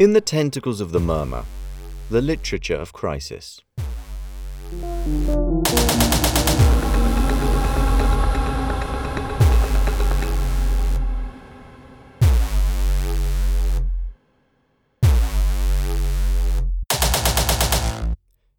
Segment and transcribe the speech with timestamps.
[0.00, 1.44] In the Tentacles of the Murmur,
[2.08, 3.60] the Literature of Crisis.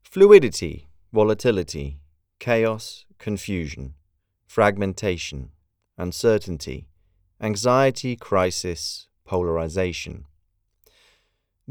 [0.03, 2.01] Fluidity, volatility,
[2.37, 3.95] chaos, confusion,
[4.45, 5.49] fragmentation,
[5.97, 6.87] uncertainty,
[7.41, 10.25] anxiety, crisis, polarization.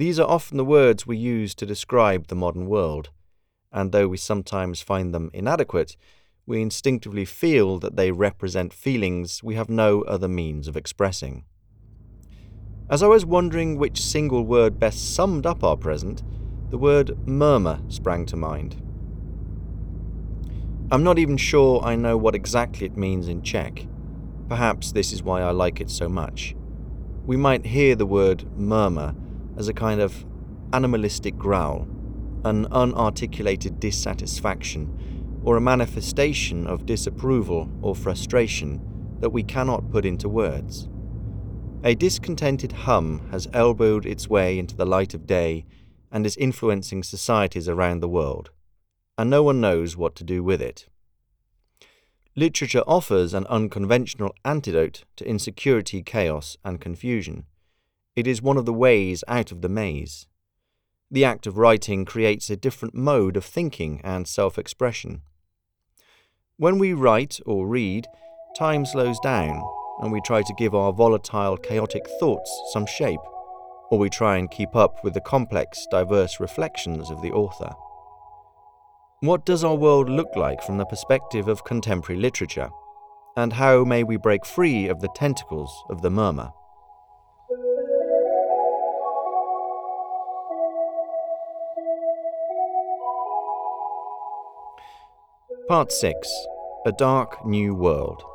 [0.01, 3.11] These are often the words we use to describe the modern world,
[3.71, 5.95] and though we sometimes find them inadequate,
[6.47, 11.45] we instinctively feel that they represent feelings we have no other means of expressing.
[12.89, 16.23] As I was wondering which single word best summed up our present,
[16.71, 18.77] the word murmur sprang to mind.
[20.91, 23.87] I'm not even sure I know what exactly it means in Czech.
[24.49, 26.57] Perhaps this is why I like it so much.
[27.27, 29.15] We might hear the word murmur
[29.61, 30.25] as a kind of
[30.73, 31.87] animalistic growl,
[32.47, 34.89] an unarticulated dissatisfaction,
[35.45, 38.81] or a manifestation of disapproval or frustration
[39.21, 40.89] that we cannot put into words.
[41.85, 45.67] A discontented hum has elbowed its way into the light of day
[46.11, 48.49] and is influencing societies around the world,
[49.19, 50.87] and no one knows what to do with it.
[52.35, 57.45] Literature offers an unconventional antidote to insecurity, chaos, and confusion.
[58.17, 60.27] It is one of the ways out of the maze.
[61.11, 65.23] The act of writing creates a different mode of thinking and self expression.
[66.57, 68.07] When we write or read,
[68.57, 69.63] time slows down
[70.01, 73.21] and we try to give our volatile, chaotic thoughts some shape
[73.91, 77.71] or we try and keep up with the complex, diverse reflections of the author.
[79.21, 82.71] What does our world look like from the perspective of contemporary literature?
[83.37, 86.51] And how may we break free of the tentacles of the murmur?
[95.69, 96.29] Part 6
[96.87, 98.30] A Dark New World.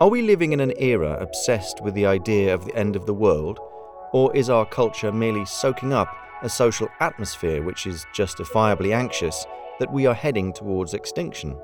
[0.00, 3.12] Are we living in an era obsessed with the idea of the end of the
[3.12, 3.58] world,
[4.14, 6.08] or is our culture merely soaking up
[6.40, 9.44] a social atmosphere which is justifiably anxious
[9.78, 11.54] that we are heading towards extinction?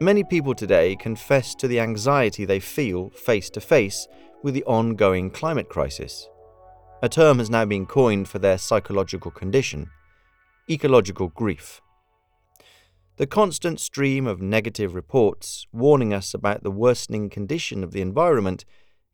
[0.00, 4.08] Many people today confess to the anxiety they feel face to face
[4.42, 6.30] with the ongoing climate crisis.
[7.02, 9.90] A term has now been coined for their psychological condition
[10.70, 11.82] ecological grief.
[13.16, 18.64] The constant stream of negative reports warning us about the worsening condition of the environment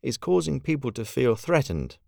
[0.01, 1.99] is causing people to feel threatened.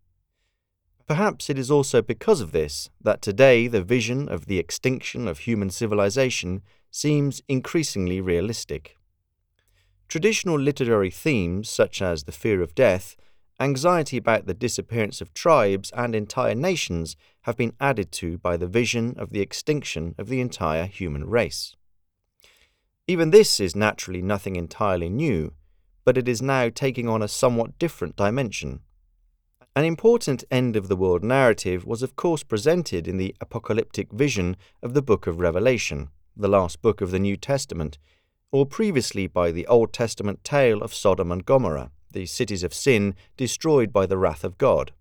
[1.06, 5.40] Perhaps it is also because of this that today the vision of the extinction of
[5.40, 8.98] human civilization seems increasingly realistic.
[10.08, 13.16] Traditional literary themes such as the fear of death,
[13.60, 18.66] anxiety about the disappearance of tribes and entire nations have been added to by the
[18.66, 21.76] vision of the extinction of the entire human race.
[23.06, 25.52] Even this is naturally nothing entirely new,
[26.06, 28.80] but it is now taking on a somewhat different dimension.
[29.76, 34.56] An important end of the world narrative was, of course, presented in the apocalyptic vision
[34.82, 37.98] of the book of Revelation, the last book of the New Testament,
[38.54, 43.16] or previously by the Old Testament tale of Sodom and Gomorrah, the cities of sin
[43.36, 44.94] destroyed by the wrath of God.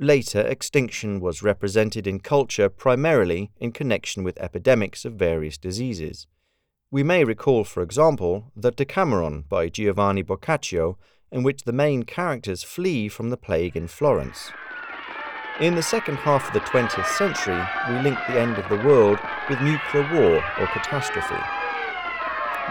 [0.00, 6.26] Later, extinction was represented in culture primarily in connection with epidemics of various diseases.
[6.92, 10.96] We may recall, for example, the Decameron by Giovanni Boccaccio,
[11.32, 14.52] in which the main characters flee from the plague in Florence.
[15.60, 19.18] In the second half of the 20th century, we link the end of the world
[19.50, 21.34] with nuclear war or catastrophe.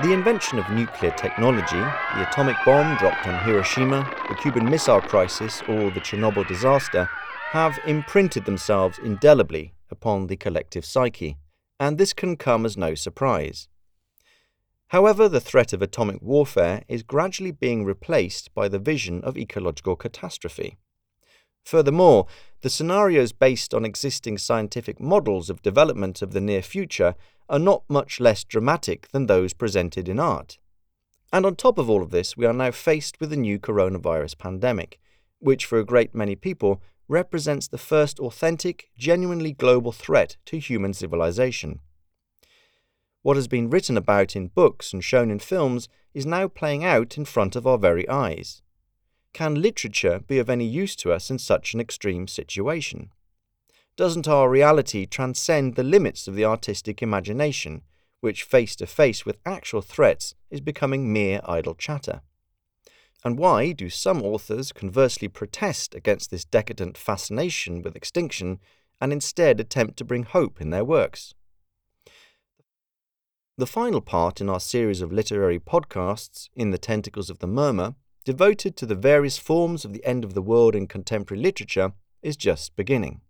[0.01, 1.79] The invention of nuclear technology,
[2.15, 7.09] the atomic bomb dropped on Hiroshima, the Cuban Missile Crisis, or the Chernobyl disaster
[7.51, 11.35] have imprinted themselves indelibly upon the collective psyche,
[11.81, 13.67] and this can come as no surprise.
[14.95, 19.97] However, the threat of atomic warfare is gradually being replaced by the vision of ecological
[19.97, 20.77] catastrophe.
[21.65, 22.27] Furthermore,
[22.61, 27.15] the scenarios based on existing scientific models of development of the near future
[27.49, 30.59] are not much less dramatic than those presented in art.
[31.33, 34.37] And on top of all of this, we are now faced with the new coronavirus
[34.37, 34.97] pandemic,
[35.39, 40.93] which for a great many people represents the first authentic, genuinely global threat to human
[40.93, 41.81] civilization.
[43.25, 47.17] What has been written about in books and shown in films is now playing out
[47.17, 48.61] in front of our very eyes.
[49.33, 53.09] Can literature be of any use to us in such an extreme situation?
[53.95, 57.81] Doesn't our reality transcend the limits of the artistic imagination,
[58.19, 62.21] which face to face with actual threats is becoming mere idle chatter?
[63.23, 68.59] And why do some authors conversely protest against this decadent fascination with extinction
[69.01, 71.33] and instead attempt to bring hope in their works?
[73.57, 77.95] The final part in our series of literary podcasts, In the Tentacles of the Murmur,
[78.25, 82.35] devoted to the various forms of the end of the world in contemporary literature, is
[82.35, 83.21] just beginning.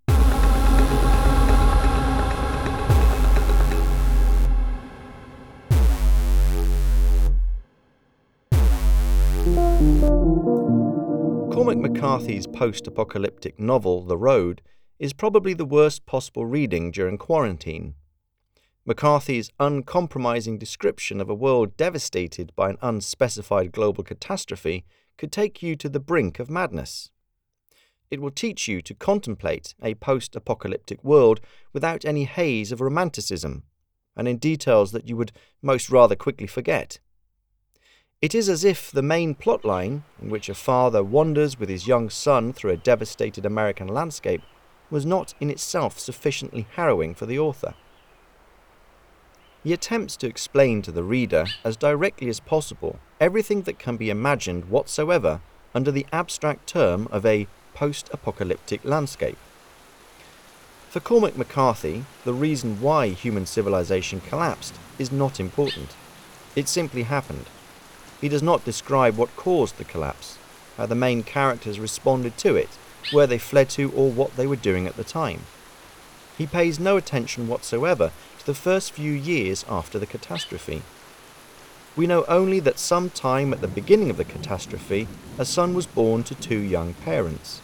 [11.53, 14.63] Cormac McCarthy's post apocalyptic novel, The Road,
[14.97, 17.93] is probably the worst possible reading during quarantine.
[18.87, 24.85] McCarthy's uncompromising description of a world devastated by an unspecified global catastrophe
[25.17, 27.09] could take you to the brink of madness.
[28.11, 31.41] It will teach you to contemplate a post apocalyptic world
[31.73, 33.63] without any haze of romanticism,
[34.15, 35.31] and in details that you would
[35.63, 36.99] most rather quickly forget.
[38.21, 42.11] It is as if the main plotline, in which a father wanders with his young
[42.11, 44.43] son through a devastated American landscape,
[44.91, 47.73] was not in itself sufficiently harrowing for the author.
[49.65, 54.11] He attempts to explain to the reader as directly as possible everything that can be
[54.11, 55.41] imagined whatsoever
[55.73, 59.39] under the abstract term of a post apocalyptic landscape.
[60.91, 65.95] For Cormac McCarthy, the reason why human civilization collapsed is not important.
[66.55, 67.47] It simply happened.
[68.21, 70.37] He does not describe what caused the collapse,
[70.77, 72.69] how the main characters responded to it,
[73.11, 75.41] where they fled to, or what they were doing at the time.
[76.37, 78.11] He pays no attention whatsoever
[78.45, 80.83] the first few years after the catastrophe.
[81.95, 85.07] We know only that some time at the beginning of the catastrophe,
[85.39, 87.61] a son was born to two young parents,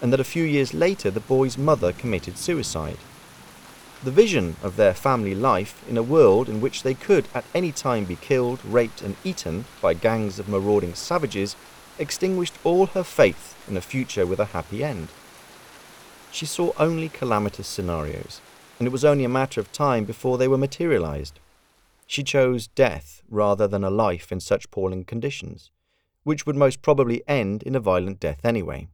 [0.00, 2.96] and that a few years later the boy's mother committed suicide.
[4.02, 7.70] The vision of their family life in a world in which they could at any
[7.70, 11.54] time be killed, raped, and eaten by gangs of marauding savages
[11.98, 15.08] extinguished all her faith in a future with a happy end.
[16.30, 18.40] She saw only calamitous scenarios,
[18.78, 21.40] and it was only a matter of time before they were materialized.
[22.06, 25.70] She chose death rather than a life in such appalling conditions,
[26.22, 28.88] which would most probably end in a violent death anyway.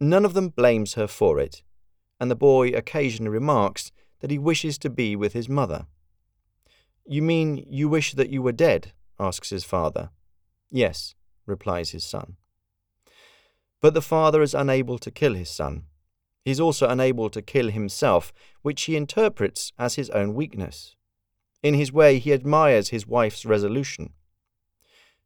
[0.00, 1.62] None of them blames her for it,
[2.20, 5.86] and the boy occasionally remarks that he wishes to be with his mother.
[7.06, 8.92] You mean you wish that you were dead?
[9.18, 10.10] asks his father.
[10.70, 11.14] Yes,
[11.46, 12.36] replies his son.
[13.80, 15.84] But the father is unable to kill his son.
[16.44, 20.94] He is also unable to kill himself, which he interprets as his own weakness.
[21.62, 24.12] In his way, he admires his wife's resolution.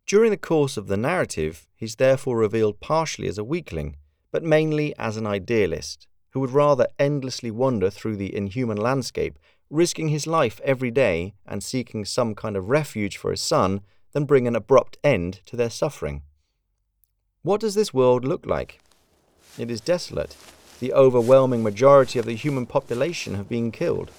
[0.06, 3.96] During the course of the narrative, he is therefore revealed partially as a weakling,
[4.30, 10.08] but mainly as an idealist, who would rather endlessly wander through the inhuman landscape, risking
[10.08, 13.80] his life every day and seeking some kind of refuge for his son,
[14.12, 16.22] than bring an abrupt end to their suffering.
[17.42, 18.80] What does this world look like?
[19.58, 20.37] It is desolate.
[20.80, 24.12] The overwhelming majority of the human population have been killed.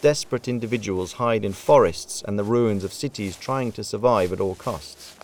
[0.00, 4.56] Desperate individuals hide in forests and the ruins of cities trying to survive at all
[4.56, 5.14] costs.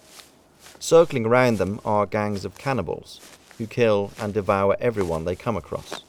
[0.79, 3.21] Circling around them are gangs of cannibals
[3.59, 6.05] who kill and devour everyone they come across.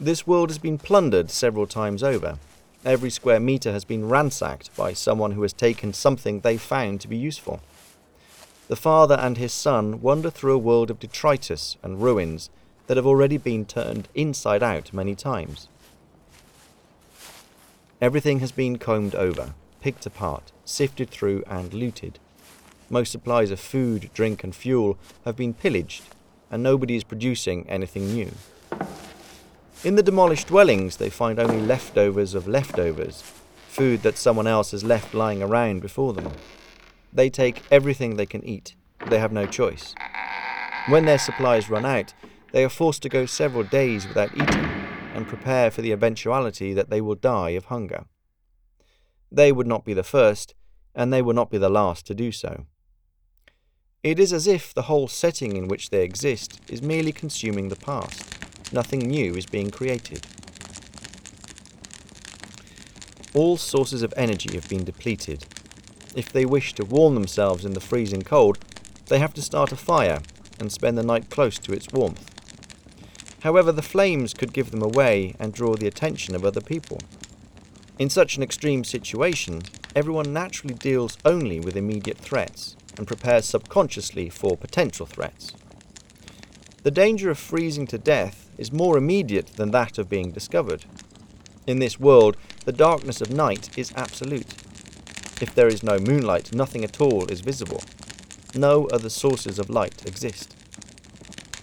[0.00, 2.38] This world has been plundered several times over.
[2.82, 7.08] Every square metre has been ransacked by someone who has taken something they found to
[7.08, 7.60] be useful.
[8.68, 12.50] The father and his son wander through a world of detritus and ruins
[12.88, 15.68] that have already been turned inside out many times.
[18.00, 22.18] Everything has been combed over, picked apart, sifted through, and looted.
[22.90, 26.02] Most supplies of food, drink, and fuel have been pillaged,
[26.50, 28.32] and nobody is producing anything new.
[29.84, 33.22] In the demolished dwellings, they find only leftovers of leftovers,
[33.68, 36.32] food that someone else has left lying around before them.
[37.16, 38.76] They take everything they can eat.
[39.08, 39.94] They have no choice.
[40.88, 42.12] When their supplies run out,
[42.52, 44.70] they are forced to go several days without eating
[45.14, 48.04] and prepare for the eventuality that they will die of hunger.
[49.32, 50.54] They would not be the first,
[50.94, 52.66] and they will not be the last to do so.
[54.02, 57.76] It is as if the whole setting in which they exist is merely consuming the
[57.76, 58.36] past
[58.72, 60.26] nothing new is being created.
[63.32, 65.46] All sources of energy have been depleted.
[66.16, 68.58] If they wish to warm themselves in the freezing cold,
[69.08, 70.22] they have to start a fire,
[70.58, 72.30] and spend the night close to its warmth.
[73.40, 76.98] However, the flames could give them away and draw the attention of other people.
[77.98, 79.62] In such an extreme situation,
[79.94, 85.52] everyone naturally deals only with immediate threats and prepares subconsciously for potential threats.
[86.82, 90.86] The danger of freezing to death is more immediate than that of being discovered.
[91.66, 94.65] In this world, the darkness of night is absolute.
[95.40, 97.82] If there is no moonlight, nothing at all is visible.
[98.54, 100.56] No other sources of light exist.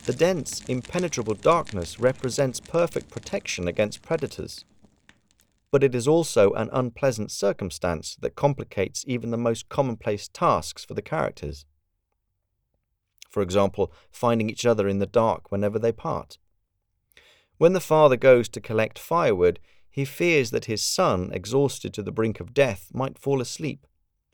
[0.05, 4.65] The dense, impenetrable darkness represents perfect protection against predators.
[5.71, 10.93] But it is also an unpleasant circumstance that complicates even the most commonplace tasks for
[10.93, 11.65] the characters.
[13.29, 16.37] For example, finding each other in the dark whenever they part.
[17.57, 19.59] When the father goes to collect firewood,
[19.93, 23.85] he fears that his son, exhausted to the brink of death, might fall asleep,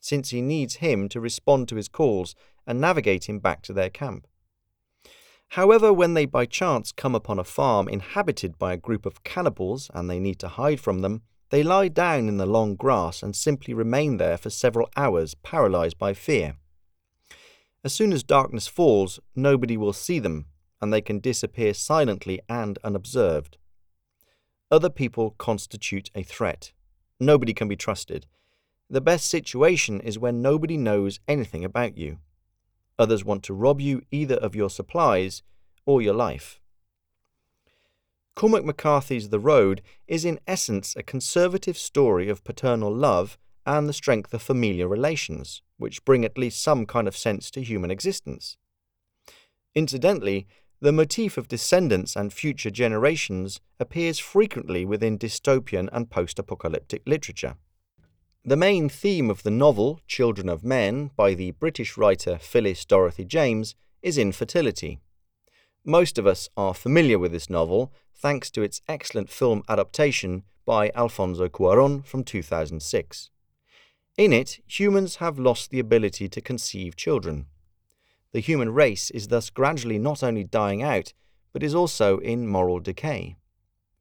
[0.02, 2.34] since he needs him to respond to his calls
[2.66, 4.26] and navigate him back to their camp.
[5.50, 9.92] However, when they by chance come upon a farm inhabited by a group of cannibals
[9.94, 13.36] and they need to hide from them, they lie down in the long grass and
[13.36, 16.56] simply remain there for several hours, paralyzed by fear.
[17.84, 20.46] As soon as darkness falls, nobody will see them,
[20.82, 23.58] and they can disappear silently and unobserved.
[24.72, 26.74] Other people constitute a threat.
[27.20, 28.28] Nobody can be trusted.
[28.90, 32.20] The best situation is when nobody knows anything about you.
[32.98, 35.42] Others want to rob you either of your supplies
[35.86, 36.60] or your life.
[38.36, 43.94] Cormac McCarthy's The Road is in essence a conservative story of paternal love and the
[43.94, 48.58] strength of familiar relations, which bring at least some kind of sense to human existence.
[49.76, 50.48] Incidentally,
[50.82, 57.56] the motif of descendants and future generations appears frequently within dystopian and post apocalyptic literature.
[58.46, 63.26] The main theme of the novel, Children of Men, by the British writer Phyllis Dorothy
[63.26, 65.00] James, is infertility.
[65.84, 70.92] Most of us are familiar with this novel thanks to its excellent film adaptation by
[70.96, 73.30] Alfonso Cuaron from 2006.
[74.18, 77.48] In it, humans have lost the ability to conceive children.
[78.32, 81.14] The human race is thus gradually not only dying out,
[81.52, 83.36] but is also in moral decay.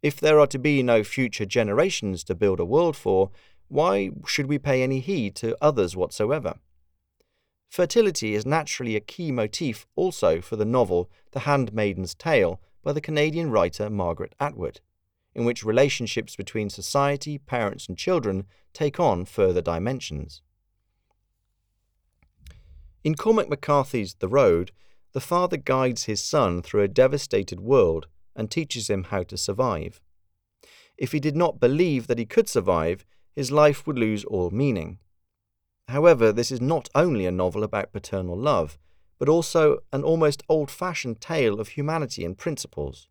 [0.02, 3.30] If there are to be no future generations to build a world for,
[3.68, 6.58] why should we pay any heed to others whatsoever?
[7.68, 13.00] Fertility is naturally a key motif also for the novel The Handmaid's Tale by the
[13.00, 14.80] Canadian writer Margaret Atwood,
[15.34, 20.42] in which relationships between society, parents, and children take on further dimensions.
[23.08, 24.70] In Cormac McCarthy's The Road,
[25.14, 30.02] the father guides his son through a devastated world and teaches him how to survive.
[30.98, 34.98] If he did not believe that he could survive, his life would lose all meaning.
[35.88, 38.78] However, this is not only a novel about paternal love,
[39.18, 43.08] but also an almost old fashioned tale of humanity and principles.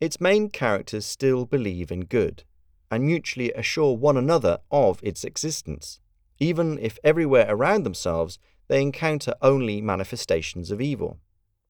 [0.00, 2.42] Its main characters still believe in good,
[2.90, 6.00] and mutually assure one another of its existence,
[6.40, 11.18] even if everywhere around themselves they encounter only manifestations of evil.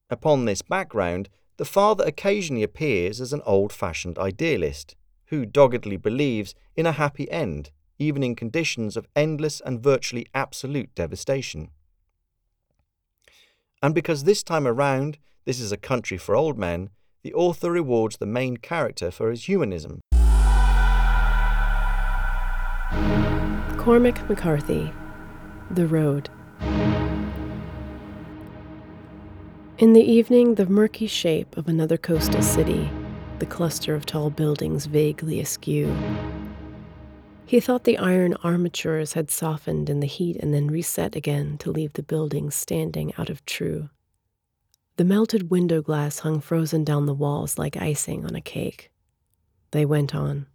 [0.09, 6.55] Upon this background, the father occasionally appears as an old fashioned idealist, who doggedly believes
[6.75, 11.69] in a happy end, even in conditions of endless and virtually absolute devastation.
[13.81, 16.89] And because this time around this is a country for old men,
[17.23, 20.01] the author rewards the main character for his humanism.
[23.77, 24.91] Cormac McCarthy,
[25.71, 26.29] The Road.
[29.79, 32.89] In the evening, the murky shape of another coastal city,
[33.39, 35.95] the cluster of tall buildings vaguely askew.
[37.45, 41.71] He thought the iron armatures had softened in the heat and then reset again to
[41.71, 43.89] leave the buildings standing out of true.
[44.97, 48.91] The melted window glass hung frozen down the walls like icing on a cake.
[49.71, 50.47] They went on.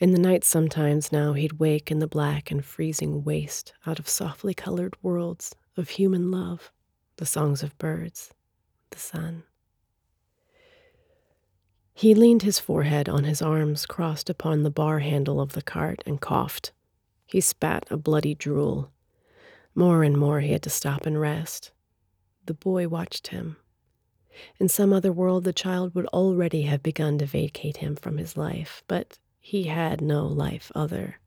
[0.00, 4.08] In the night, sometimes now, he'd wake in the black and freezing waste out of
[4.08, 6.72] softly colored worlds of human love
[7.16, 8.32] the songs of birds,
[8.90, 9.44] the sun.
[11.94, 16.02] He leaned his forehead on his arms crossed upon the bar handle of the cart
[16.04, 16.72] and coughed.
[17.24, 18.90] He spat a bloody drool.
[19.76, 21.70] More and more he had to stop and rest.
[22.46, 23.56] The boy watched him.
[24.58, 28.36] In some other world, the child would already have begun to vacate him from his
[28.36, 31.20] life, but he had no life other.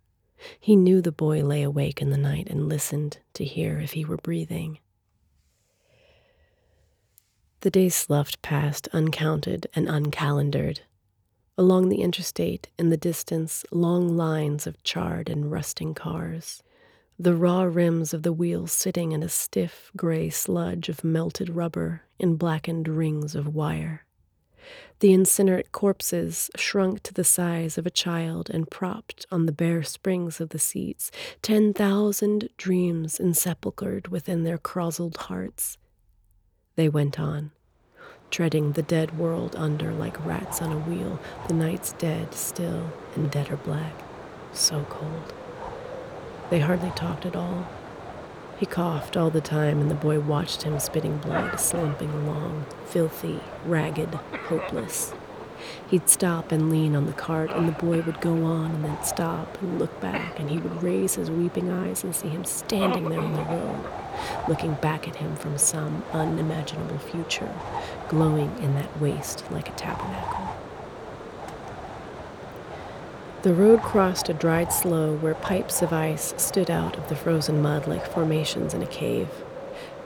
[0.60, 4.04] He knew the boy lay awake in the night and listened to hear if he
[4.04, 4.80] were breathing.
[7.62, 10.80] The days sloughed past, uncounted and uncalendared.
[11.60, 16.64] Along the interstate, in the distance, long lines of charred and rusting cars.
[17.20, 22.04] the raw rims of the wheels sitting in a stiff gray sludge of melted rubber
[22.20, 24.07] in blackened rings of wire.
[25.00, 29.84] The incinerate corpses shrunk to the size of a child and propped on the bare
[29.84, 35.78] springs of the seats, ten thousand dreams ensepulchred within their crozzled hearts.
[36.76, 37.52] They went on,
[38.32, 43.30] treading the dead world under like rats on a wheel, the nights dead still and
[43.30, 43.94] deader black,
[44.52, 45.34] so cold.
[46.50, 47.68] They hardly talked at all.
[48.58, 53.40] He coughed all the time, and the boy watched him spitting blood, slumping along, filthy,
[53.66, 54.16] ragged,
[54.48, 55.14] hopeless.
[55.88, 59.04] He'd stop and lean on the cart, and the boy would go on and then
[59.04, 63.10] stop and look back, and he would raise his weeping eyes and see him standing
[63.10, 63.86] there in the road,
[64.48, 67.54] looking back at him from some unimaginable future,
[68.10, 70.57] glowing in that waste like a tabernacle.
[73.44, 77.62] The road crossed a dried slough where pipes of ice stood out of the frozen
[77.62, 79.29] mud like formations in a cave,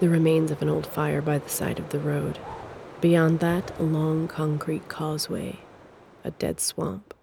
[0.01, 2.39] the remains of an old fire by the side of the road.
[2.99, 5.59] Beyond that, a long concrete causeway,
[6.25, 7.13] a dead swamp,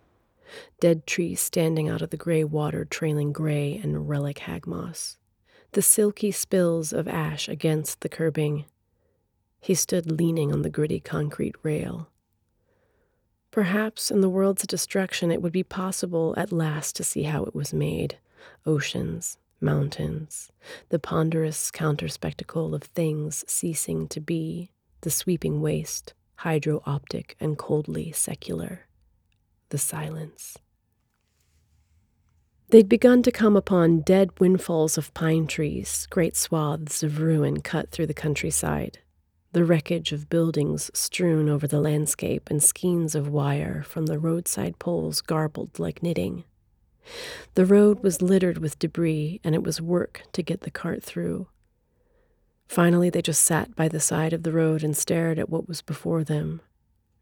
[0.81, 5.19] dead trees standing out of the gray water trailing gray and relic hag moss,
[5.73, 8.65] the silky spills of ash against the curbing.
[9.61, 12.09] He stood leaning on the gritty concrete rail,
[13.51, 17.55] Perhaps in the world's destruction it would be possible at last to see how it
[17.55, 18.19] was made.
[18.67, 20.51] Oceans, mountains,
[20.91, 27.59] the ponderous counter spectacle of things ceasing to be, the sweeping waste, hydro optic and
[27.59, 28.87] coldly secular,
[29.71, 30.59] the silence.
[32.71, 37.91] They'd begun to come upon dead windfalls of pine trees, great swaths of ruin cut
[37.91, 38.99] through the countryside
[39.59, 44.79] the wreckage of buildings strewn over the landscape and skeins of wire from the roadside
[44.79, 46.45] poles garbled like knitting.
[47.55, 51.49] The road was littered with debris, and it was work to get the cart through.
[52.69, 55.83] Finally, they just sat by the side of the road and stared at what was
[55.83, 56.61] before them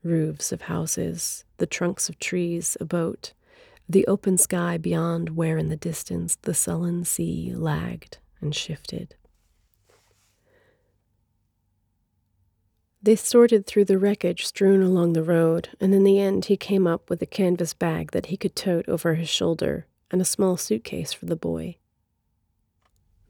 [0.03, 3.33] roofs of houses, the trunks of trees, a boat,
[3.89, 9.15] the open sky beyond where in the distance the sullen sea lagged and shifted.
[13.07, 16.89] They sorted through the wreckage strewn along the road, and in the end he came
[16.89, 20.57] up with a canvas bag that he could tote over his shoulder and a small
[20.57, 21.77] suitcase for the boy.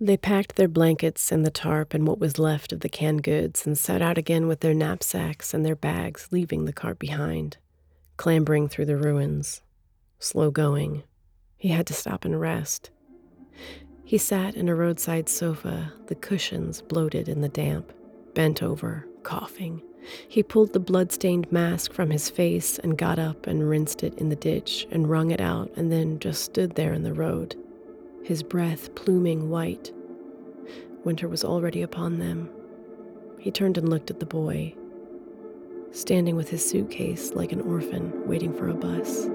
[0.01, 3.67] They packed their blankets and the tarp and what was left of the canned goods
[3.67, 7.59] and set out again with their knapsacks and their bags, leaving the cart behind,
[8.17, 9.61] clambering through the ruins.
[10.19, 11.03] Slow going.
[11.59, 12.89] He had to stop and rest.
[14.05, 17.93] He sat in a roadside sofa, the cushions bloated in the damp,
[18.33, 19.83] bent over, coughing.
[20.29, 24.29] He pulled the blood-stained mask from his face and got up and rinsed it in
[24.29, 27.57] the ditch and wrung it out and then just stood there in the road,
[28.23, 29.93] his breath pluming white.
[31.05, 32.49] Winter was already upon them.
[33.41, 34.75] He turned and looked at the boy,
[35.91, 39.27] standing with his suitcase like an orphan waiting for a bus.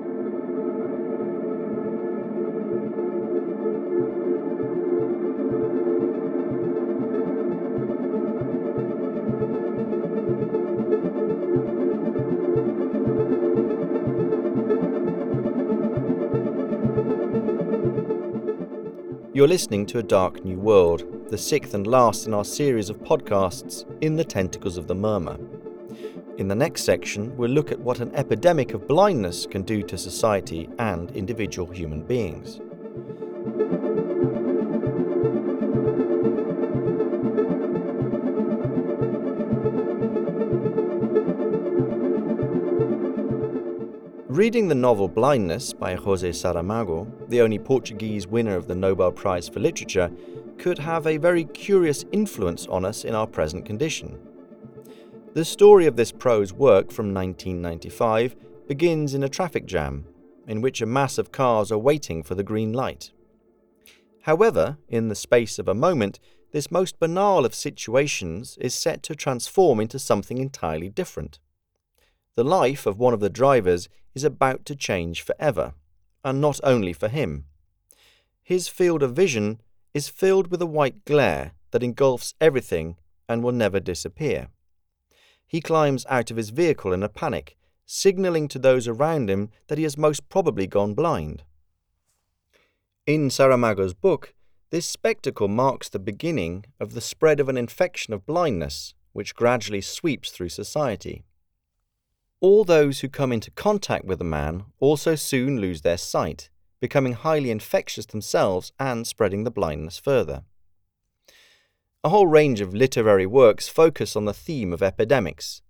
[19.42, 23.00] You're listening to A Dark New World, the sixth and last in our series of
[23.00, 25.40] podcasts in the Tentacles of the Murmur.
[26.38, 29.98] In the next section, we'll look at what an epidemic of blindness can do to
[29.98, 32.62] society and individual human beings.
[44.42, 49.48] Reading the novel Blindness by José Saramago, the only Portuguese winner of the Nobel Prize
[49.48, 50.10] for Literature,
[50.58, 54.18] could have a very curious influence on us in our present condition.
[55.36, 58.36] The story of this prose work from 1995
[58.68, 60.08] begins in a traffic jam,
[60.48, 63.12] in which a mass of cars are waiting for the green light.
[64.22, 66.20] However, in the space of a moment,
[66.52, 71.38] this most banal of situations is set to transform into something entirely different.
[72.36, 75.74] The life of one of the drivers is about to change forever,
[76.24, 77.46] and not only for him.
[78.42, 79.62] His field of vision
[79.94, 84.48] is filled with a white glare that engulfs everything and will never disappear.
[85.46, 89.78] He climbs out of his vehicle in a panic, signaling to those around him that
[89.78, 91.44] he has most probably gone blind.
[93.06, 94.34] In Saramago's book,
[94.70, 99.82] this spectacle marks the beginning of the spread of an infection of blindness which gradually
[99.82, 101.26] sweeps through society.
[102.42, 106.50] All those who come into contact with the man also soon lose their sight,
[106.80, 110.44] becoming highly infectious themselves and spreading the blindness further.
[112.04, 115.62] A whole range of literary works focus on the theme of epidemics.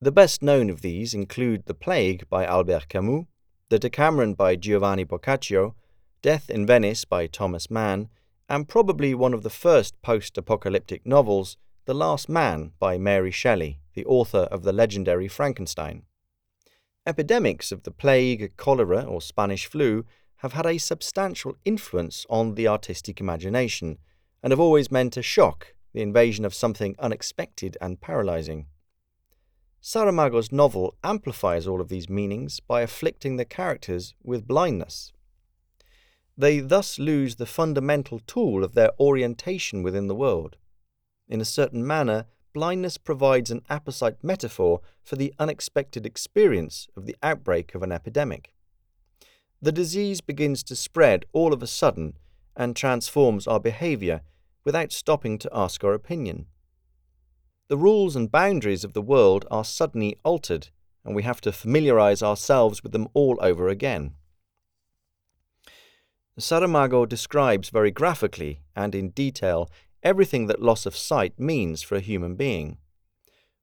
[0.00, 3.24] The best known of these include The Plague by Albert Camus,
[3.68, 5.74] The Decameron by Giovanni Boccaccio,
[6.22, 8.10] Death in Venice by Thomas Mann,
[8.48, 11.56] and probably one of the first post apocalyptic novels,
[11.86, 16.02] The Last Man by Mary Shelley, the author of the legendary Frankenstein.
[17.06, 20.04] Epidemics of the plague, cholera, or Spanish flu
[20.38, 23.98] have had a substantial influence on the artistic imagination
[24.42, 28.66] and have always meant a shock, the invasion of something unexpected and paralyzing.
[29.80, 35.12] Saramago's novel amplifies all of these meanings by afflicting the characters with blindness.
[36.36, 40.56] They thus lose the fundamental tool of their orientation within the world.
[41.28, 47.16] In a certain manner, blindness provides an apposite metaphor for the unexpected experience of the
[47.22, 48.54] outbreak of an epidemic.
[49.60, 52.14] The disease begins to spread all of a sudden
[52.56, 54.22] and transforms our behavior
[54.64, 56.46] without stopping to ask our opinion.
[57.68, 60.68] The rules and boundaries of the world are suddenly altered,
[61.04, 64.14] and we have to familiarize ourselves with them all over again.
[66.38, 69.70] Saramago describes very graphically and in detail
[70.04, 72.76] everything that loss of sight means for a human being.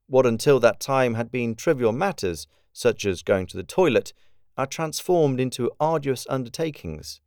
[0.07, 4.11] What until that time had been trivial matters, such as going to the toilet,
[4.57, 7.21] are transformed into arduous undertakings.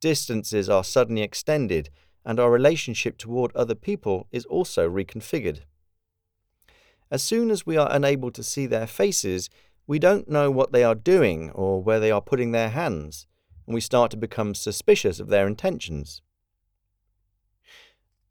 [0.00, 1.90] Distances are suddenly extended,
[2.24, 5.60] and our relationship toward other people is also reconfigured.
[7.10, 9.48] As soon as we are unable to see their faces,
[9.86, 13.26] we don't know what they are doing or where they are putting their hands,
[13.66, 16.22] and we start to become suspicious of their intentions.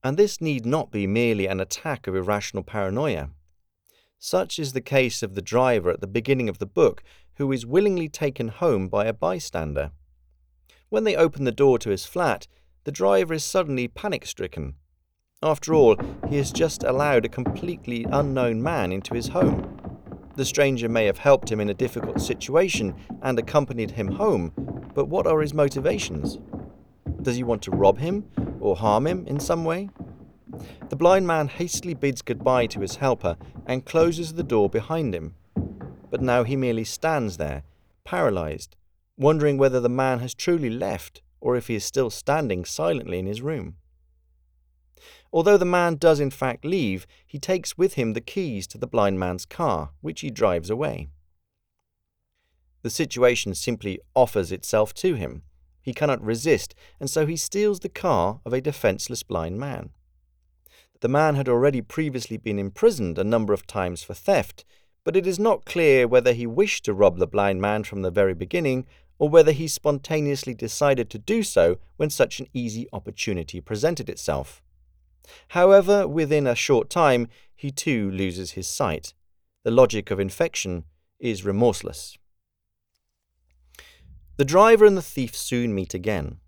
[0.03, 3.29] And this need not be merely an attack of irrational paranoia.
[4.19, 7.03] Such is the case of the driver at the beginning of the book,
[7.35, 9.91] who is willingly taken home by a bystander.
[10.89, 12.47] When they open the door to his flat,
[12.83, 14.75] the driver is suddenly panic stricken.
[15.41, 15.97] After all,
[16.29, 19.69] he has just allowed a completely unknown man into his home.
[20.35, 24.51] The stranger may have helped him in a difficult situation and accompanied him home,
[24.93, 26.39] but what are his motivations?
[27.23, 28.25] Does he want to rob him
[28.59, 29.89] or harm him in some way?
[30.89, 35.35] The blind man hastily bids goodbye to his helper and closes the door behind him.
[36.11, 37.63] But now he merely stands there,
[38.03, 38.75] paralyzed,
[39.17, 43.25] wondering whether the man has truly left or if he is still standing silently in
[43.25, 43.77] his room.
[45.31, 48.85] Although the man does in fact leave, he takes with him the keys to the
[48.85, 51.07] blind man's car, which he drives away.
[52.83, 55.43] The situation simply offers itself to him.
[55.83, 59.91] He cannot resist, and so he steals the car of a defenseless blind man.
[61.01, 64.63] The man had already previously been imprisoned a number of times for theft,
[65.03, 68.09] but it is not clear whether he wished to rob the blind man from the
[68.09, 68.85] very beginning
[69.19, 74.61] or whether he spontaneously decided to do so when such an easy opportunity presented itself.
[75.49, 79.13] However, within a short time, he too loses his sight.
[79.63, 80.85] The logic of infection
[81.19, 82.17] is remorseless.
[84.35, 86.39] The driver and the thief soon meet again.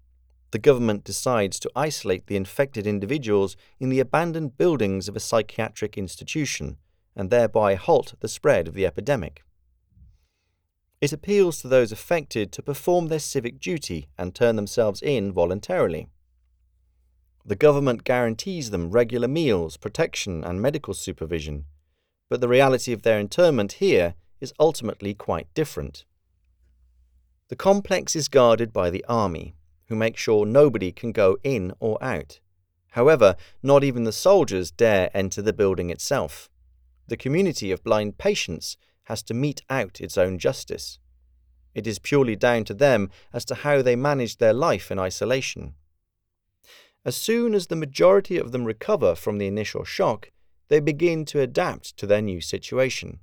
[0.50, 5.96] The government decides to isolate the infected individuals in the abandoned buildings of a psychiatric
[5.96, 6.78] institution
[7.16, 9.44] and thereby halt the spread of the epidemic.
[11.00, 16.08] It appeals to those affected to perform their civic duty and turn themselves in voluntarily.
[17.46, 21.66] The government guarantees them regular meals, protection, and medical supervision,
[22.30, 26.06] but the reality of their internment here is ultimately quite different.
[27.48, 29.56] The complex is guarded by the army,
[29.88, 32.40] who make sure nobody can go in or out.
[32.92, 36.50] However, not even the soldiers dare enter the building itself.
[37.08, 40.98] The community of blind patients has to mete out its own justice.
[41.76, 45.76] It is purely down to them as to how they manage their life in isolation.
[47.04, 50.32] As soon as the majority of them recover from the initial shock,
[50.70, 53.20] they begin to adapt to their new situation.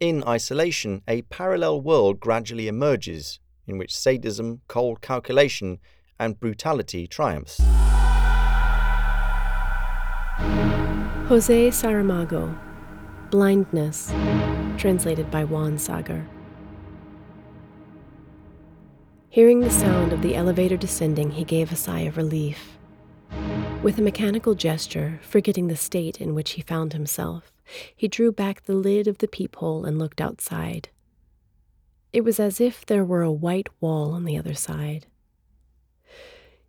[0.00, 5.78] In isolation, a parallel world gradually emerges in which sadism, cold calculation,
[6.18, 7.60] and brutality triumphs.
[11.28, 12.58] Jose Saramago,
[13.30, 14.10] Blindness,
[14.78, 16.26] translated by Juan Sager.
[19.28, 22.78] Hearing the sound of the elevator descending, he gave a sigh of relief.
[23.82, 27.52] With a mechanical gesture, forgetting the state in which he found himself,
[27.94, 30.88] he drew back the lid of the peephole and looked outside.
[32.12, 35.06] It was as if there were a white wall on the other side.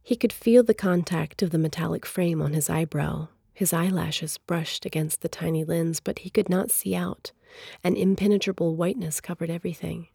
[0.03, 3.29] He could feel the contact of the metallic frame on his eyebrow.
[3.53, 7.31] His eyelashes brushed against the tiny lens, but he could not see out.
[7.83, 10.07] An impenetrable whiteness covered everything.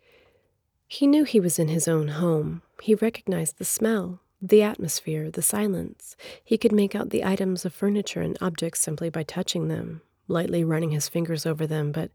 [0.88, 2.62] He knew he was in his own home.
[2.80, 6.16] He recognized the smell, the atmosphere, the silence.
[6.44, 10.64] He could make out the items of furniture and objects simply by touching them, lightly
[10.64, 12.10] running his fingers over them, but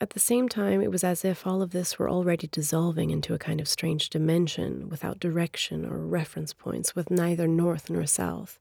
[0.00, 3.34] at the same time, it was as if all of this were already dissolving into
[3.34, 8.58] a kind of strange dimension, without direction or reference points, with neither north nor south,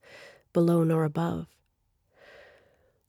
[0.51, 1.47] below nor above.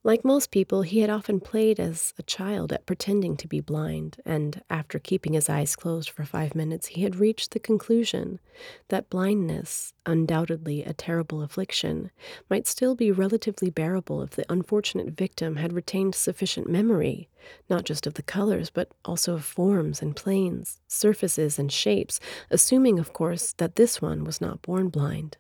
[0.03, 4.17] Like most people, he had often played as a child at pretending to be blind,
[4.25, 8.41] and after keeping his eyes closed for five minutes, he had reached the conclusion
[8.89, 12.11] that blindness, undoubtedly a terrible affliction,
[12.49, 17.29] might still be relatively bearable if the unfortunate victim had retained sufficient memory,
[17.69, 22.19] not just of the colors, but also of forms and planes, surfaces and shapes,
[22.51, 25.37] assuming, of course, that this one was not born blind.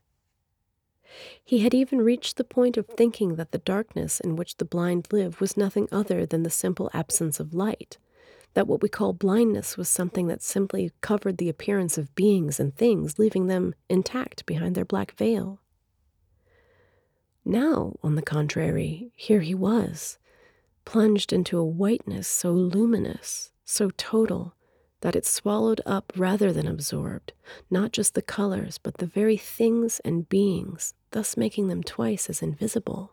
[1.44, 5.08] He had even reached the point of thinking that the darkness in which the blind
[5.12, 7.98] live was nothing other than the simple absence of light,
[8.54, 12.74] that what we call blindness was something that simply covered the appearance of beings and
[12.74, 15.60] things, leaving them intact behind their black veil.
[17.44, 20.18] Now, on the contrary, here he was,
[20.84, 24.54] plunged into a whiteness so luminous, so total,
[25.00, 27.32] that it swallowed up rather than absorbed
[27.70, 32.42] not just the colors, but the very things and beings, thus making them twice as
[32.42, 33.12] invisible.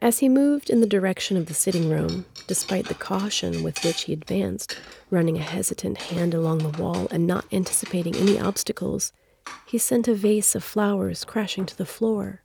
[0.00, 4.02] As he moved in the direction of the sitting room, despite the caution with which
[4.02, 4.78] he advanced,
[5.10, 9.12] running a hesitant hand along the wall and not anticipating any obstacles,
[9.66, 12.42] he sent a vase of flowers crashing to the floor.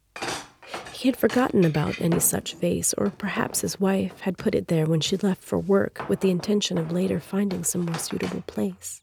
[0.94, 4.86] He had forgotten about any such vase, or perhaps his wife had put it there
[4.86, 9.02] when she left for work with the intention of later finding some more suitable place.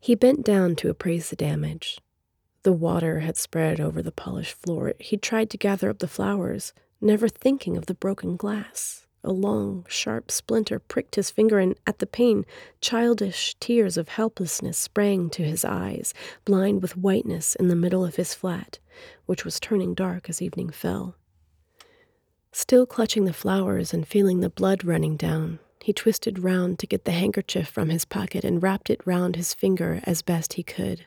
[0.00, 1.98] He bent down to appraise the damage.
[2.62, 4.94] The water had spread over the polished floor.
[5.00, 9.06] He tried to gather up the flowers, never thinking of the broken glass.
[9.24, 12.46] A long, sharp splinter pricked his finger, and at the pain,
[12.80, 18.14] childish tears of helplessness sprang to his eyes, blind with whiteness in the middle of
[18.14, 18.78] his flat,
[19.26, 21.16] which was turning dark as evening fell.
[22.52, 27.04] Still clutching the flowers and feeling the blood running down, he twisted round to get
[27.04, 31.06] the handkerchief from his pocket and wrapped it round his finger as best he could.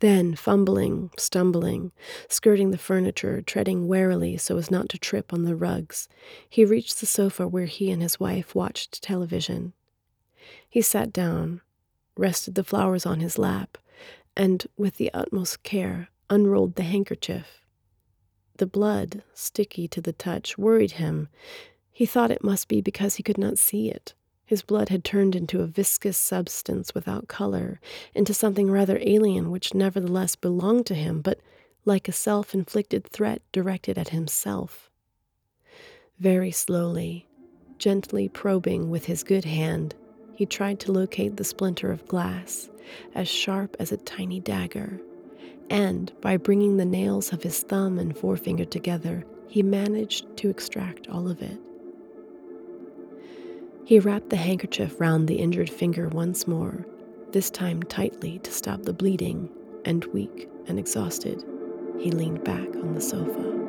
[0.00, 1.90] Then, fumbling, stumbling,
[2.28, 6.08] skirting the furniture, treading warily so as not to trip on the rugs,
[6.48, 9.72] he reached the sofa where he and his wife watched television.
[10.68, 11.62] He sat down,
[12.16, 13.76] rested the flowers on his lap,
[14.36, 17.62] and, with the utmost care, unrolled the handkerchief.
[18.56, 21.28] The blood, sticky to the touch, worried him.
[21.90, 24.14] He thought it must be because he could not see it.
[24.44, 27.80] His blood had turned into a viscous substance without color,
[28.14, 31.38] into something rather alien which nevertheless belonged to him, but
[31.84, 34.90] like a self inflicted threat directed at himself.
[36.18, 37.28] Very slowly,
[37.78, 39.94] gently probing with his good hand,
[40.34, 42.70] he tried to locate the splinter of glass,
[43.14, 45.00] as sharp as a tiny dagger,
[45.70, 51.08] and by bringing the nails of his thumb and forefinger together, he managed to extract
[51.08, 51.58] all of it.
[53.84, 56.86] He wrapped the handkerchief round the injured finger once more,
[57.32, 59.50] this time tightly to stop the bleeding,
[59.84, 61.42] and weak and exhausted,
[61.98, 63.67] he leaned back on the sofa.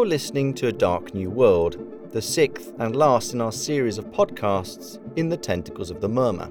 [0.00, 1.76] You're listening to A Dark New World,
[2.10, 6.50] the sixth and last in our series of podcasts in the tentacles of the murmur.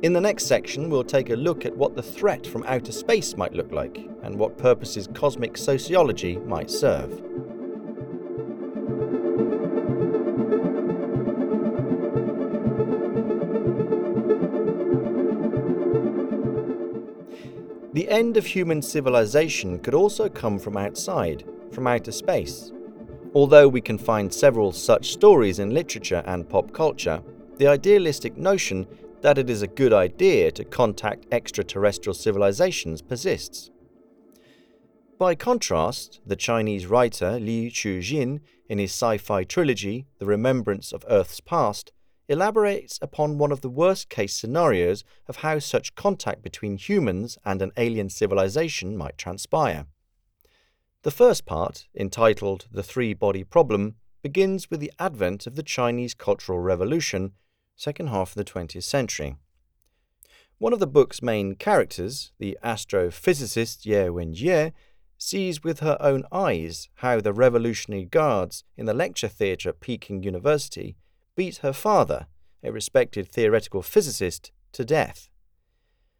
[0.00, 3.36] In the next section, we'll take a look at what the threat from outer space
[3.36, 7.10] might look like and what purposes cosmic sociology might serve.
[17.92, 21.44] The end of human civilization could also come from outside,
[21.78, 22.72] from outer space.
[23.36, 27.22] Although we can find several such stories in literature and pop culture,
[27.58, 28.84] the idealistic notion
[29.20, 33.70] that it is a good idea to contact extraterrestrial civilizations persists.
[35.18, 41.04] By contrast, the Chinese writer Li Cixin, in his sci fi trilogy, The Remembrance of
[41.08, 41.92] Earth's Past,
[42.28, 47.62] elaborates upon one of the worst case scenarios of how such contact between humans and
[47.62, 49.86] an alien civilization might transpire.
[51.02, 56.12] The first part, entitled The Three Body Problem, begins with the advent of the Chinese
[56.12, 57.34] Cultural Revolution,
[57.76, 59.36] second half of the 20th century.
[60.58, 64.72] One of the book's main characters, the astrophysicist Ye Wenjie,
[65.16, 70.24] sees with her own eyes how the Revolutionary Guards in the lecture theatre at Peking
[70.24, 70.96] University
[71.36, 72.26] beat her father,
[72.64, 75.30] a respected theoretical physicist, to death.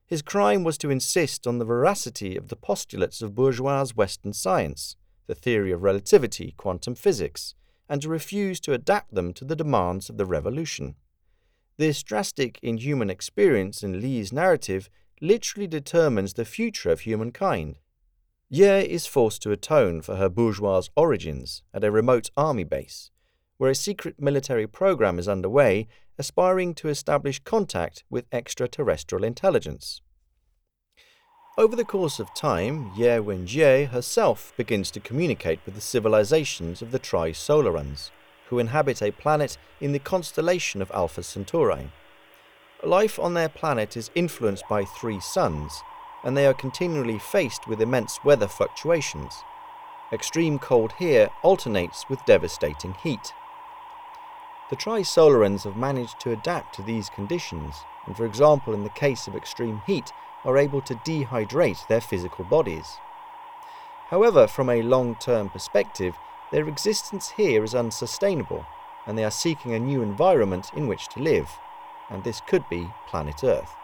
[0.09, 4.97] His crime was to insist on the veracity of the postulates of bourgeois Western science,
[5.27, 7.55] the theory of relativity, quantum physics,
[7.91, 10.95] and to refuse to adapt them to the demands of the revolution.
[11.77, 14.89] This drastic inhuman experience in Lee's narrative
[15.21, 17.79] literally determines the future of humankind.
[18.49, 23.11] Ye is forced to atone for her bourgeois origins at a remote army base,
[23.59, 25.87] where a secret military program is underway
[26.19, 30.01] aspiring to establish contact with extraterrestrial intelligence.
[31.57, 36.93] Over the course of time, Ye Wenjie herself begins to communicate with the civilizations of
[36.93, 38.11] the Tri-Solarans,
[38.49, 41.91] who inhabit a planet in the constellation of Alpha Centauri.
[42.85, 45.83] Life on their planet is influenced by three suns,
[46.23, 49.35] and they are continually faced with immense weather fluctuations.
[50.13, 53.33] Extreme cold here alternates with devastating heat.
[54.71, 59.27] The Tri-Solarans have managed to adapt to these conditions, and for example, in the case
[59.27, 60.13] of extreme heat,
[60.45, 62.87] are able to dehydrate their physical bodies.
[64.09, 66.15] However, from a long term perspective,
[66.53, 68.67] their existence here is unsustainable,
[69.07, 71.49] and they are seeking a new environment in which to live,
[72.11, 73.75] and this could be planet Earth.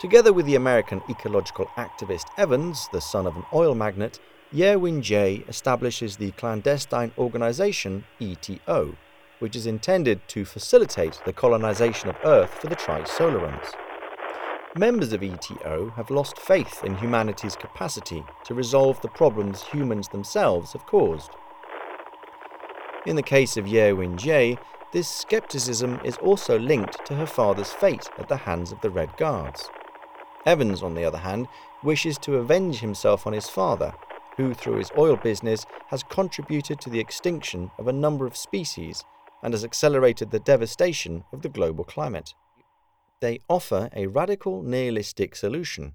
[0.00, 4.18] Together with the American ecological activist Evans, the son of an oil magnate,
[4.52, 8.96] Ye Wenjie establishes the clandestine organization ETO,
[9.44, 13.74] which is intended to facilitate the colonization of Earth for the Tri-Solarans.
[14.74, 20.72] Members of ETO have lost faith in humanity's capacity to resolve the problems humans themselves
[20.72, 21.32] have caused.
[23.04, 24.56] In the case of Ye Wenjie,
[24.92, 29.14] this skepticism is also linked to her father's fate at the hands of the Red
[29.18, 29.68] Guards.
[30.46, 31.48] Evans, on the other hand,
[31.82, 33.92] wishes to avenge himself on his father,
[34.38, 39.04] who, through his oil business, has contributed to the extinction of a number of species
[39.44, 42.34] and has accelerated the devastation of the global climate
[43.24, 45.94] they offer a radical nihilistic solution.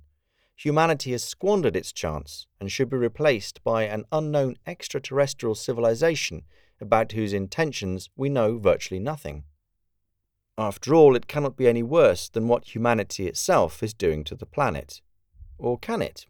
[0.56, 6.42] Humanity has squandered its chance and should be replaced by an unknown extraterrestrial civilization
[6.82, 9.44] about whose intentions we know virtually nothing.
[10.58, 14.48] After all, it cannot be any worse than what humanity itself is doing to the
[14.48, 15.00] planet.
[15.60, 16.26] Or can it?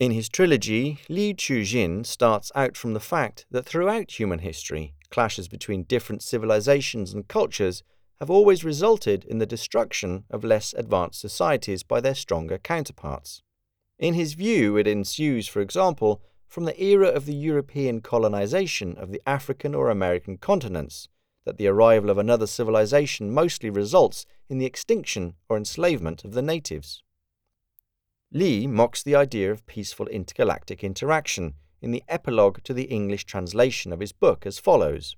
[0.00, 5.48] In his trilogy, Li Cixin starts out from the fact that throughout human history, clashes
[5.48, 7.82] between different civilizations and cultures
[8.18, 13.42] have always resulted in the destruction of less advanced societies by their stronger counterparts.
[13.98, 19.12] In his view, it ensues, for example, from the era of the European colonization of
[19.12, 21.08] the African or American continents,
[21.44, 26.42] that the arrival of another civilization mostly results in the extinction or enslavement of the
[26.42, 27.02] natives.
[28.32, 33.92] Lee mocks the idea of peaceful intergalactic interaction in the epilogue to the English translation
[33.92, 35.16] of his book as follows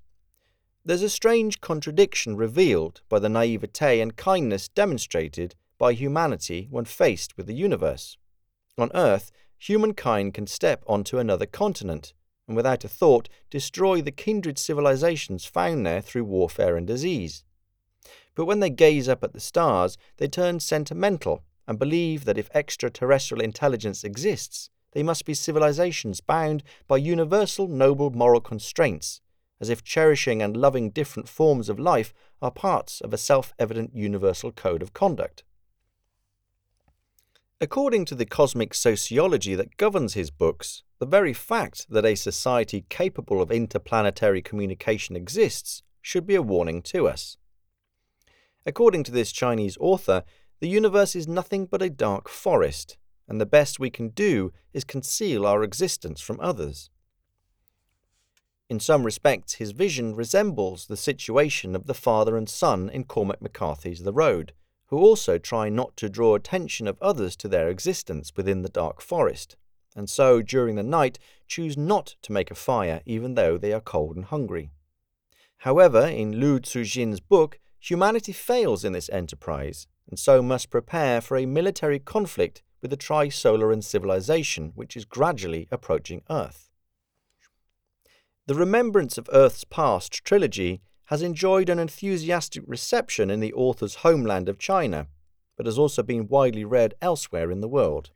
[0.83, 7.37] there's a strange contradiction revealed by the naivete and kindness demonstrated by humanity when faced
[7.37, 8.17] with the universe.
[8.79, 12.13] On Earth, humankind can step onto another continent
[12.47, 17.43] and without a thought destroy the kindred civilizations found there through warfare and disease.
[18.33, 22.49] But when they gaze up at the stars, they turn sentimental and believe that if
[22.55, 29.21] extraterrestrial intelligence exists, they must be civilizations bound by universal noble moral constraints
[29.61, 33.95] as if cherishing and loving different forms of life are parts of a self evident
[33.95, 35.43] universal code of conduct.
[37.61, 42.85] According to the cosmic sociology that governs his books, the very fact that a society
[42.89, 47.37] capable of interplanetary communication exists should be a warning to us.
[48.65, 50.23] According to this Chinese author,
[50.59, 52.97] the universe is nothing but a dark forest,
[53.27, 56.89] and the best we can do is conceal our existence from others.
[58.69, 63.41] In some respects, his vision resembles the situation of the father and son in Cormac
[63.41, 64.53] McCarthy's The Road,
[64.87, 69.01] who also try not to draw attention of others to their existence within the dark
[69.01, 69.57] forest,
[69.95, 73.81] and so during the night choose not to make a fire even though they are
[73.81, 74.71] cold and hungry.
[75.59, 81.37] However, in Liu Cixin's book, humanity fails in this enterprise, and so must prepare for
[81.37, 86.69] a military conflict with the Tri-Solaran civilization which is gradually approaching Earth.
[88.47, 94.49] The Remembrance of Earth's Past trilogy has enjoyed an enthusiastic reception in the author's homeland
[94.49, 95.07] of China,
[95.57, 98.09] but has also been widely read elsewhere in the world.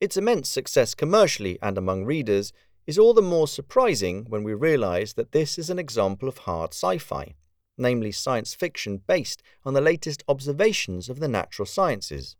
[0.00, 2.52] Its immense success commercially and among readers
[2.86, 6.72] is all the more surprising when we realize that this is an example of hard
[6.72, 7.34] sci fi,
[7.78, 12.36] namely science fiction based on the latest observations of the natural sciences.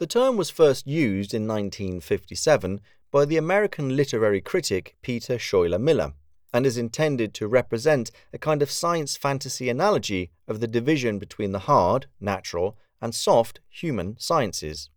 [0.00, 2.80] The term was first used in 1957
[3.12, 6.14] by the American literary critic Peter Schuyler Miller
[6.52, 11.52] and is intended to represent a kind of science fantasy analogy of the division between
[11.52, 14.90] the hard, natural, and soft, human sciences.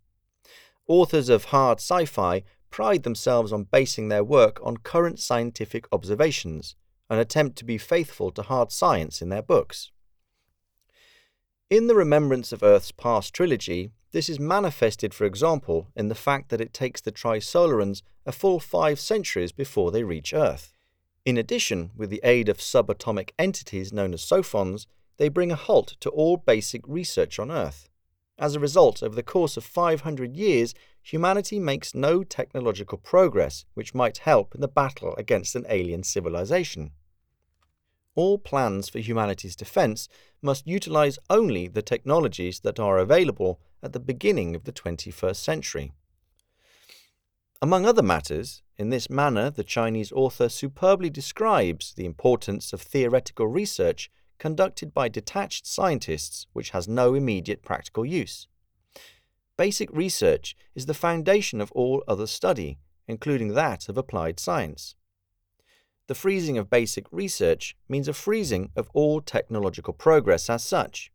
[0.88, 6.76] Authors of hard sci fi pride themselves on basing their work on current scientific observations
[7.08, 9.92] and attempt to be faithful to hard science in their books.
[11.70, 16.50] In the Remembrance of Earth's Past trilogy, this is manifested, for example, in the fact
[16.50, 20.74] that it takes the Trisolarans a full five centuries before they reach Earth.
[21.26, 24.88] In addition, with the aid of subatomic entities known as sophons,
[25.18, 27.90] they bring a halt to all basic research on Earth.
[28.40, 33.96] As a result, over the course of 500 years, humanity makes no technological progress which
[33.96, 36.92] might help in the battle against an alien civilization.
[38.18, 40.10] All plans for humanity's defense
[40.42, 45.92] must utilize only the technologies that are available at the beginning of the 21st century.
[47.62, 53.48] Among other matters, in this manner the Chinese author superbly describes the importance of theoretical
[53.48, 54.10] research
[54.40, 58.48] conducted by detached scientists which has no immediate practical use.
[59.60, 64.96] Basic research is the foundation of all other study, including that of applied science.
[66.08, 71.12] The freezing of basic research means a freezing of all technological progress as such.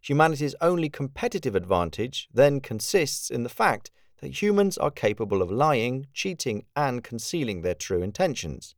[0.00, 3.90] Humanity's only competitive advantage then consists in the fact
[4.20, 8.74] that humans are capable of lying, cheating, and concealing their true intentions.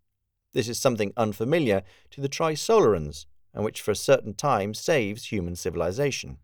[0.53, 5.57] This is something unfamiliar to the Trisolarans, and which for a certain time saves human
[5.57, 6.39] civilization.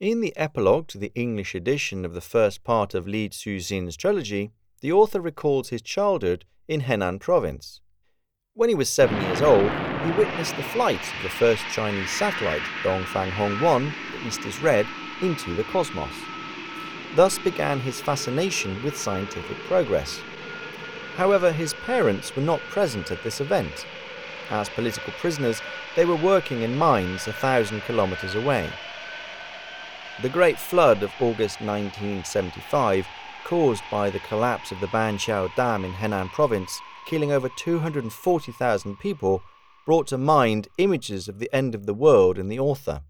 [0.00, 4.52] In the epilogue to the English edition of the first part of Li Cixin's trilogy,
[4.80, 7.80] the author recalls his childhood in Henan province.
[8.54, 9.70] When he was seven years old,
[10.04, 14.60] he witnessed the flight of the first Chinese satellite, Dongfang Hong 1, the East is
[14.60, 14.86] Red,
[15.22, 16.14] into the cosmos.
[17.14, 20.20] Thus began his fascination with scientific progress.
[21.16, 23.86] However, his parents were not present at this event,
[24.50, 25.60] as political prisoners,
[25.94, 28.70] they were working in mines a thousand kilometers away.
[30.22, 33.06] The Great Flood of August 1975,
[33.48, 39.40] caused by the collapse of the Banqiao Dam in Henan province, killing over 240,000 people,
[39.86, 43.00] brought to mind images of the end of the world in the author.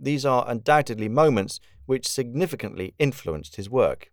[0.00, 4.10] These are undoubtedly moments which significantly influenced his work.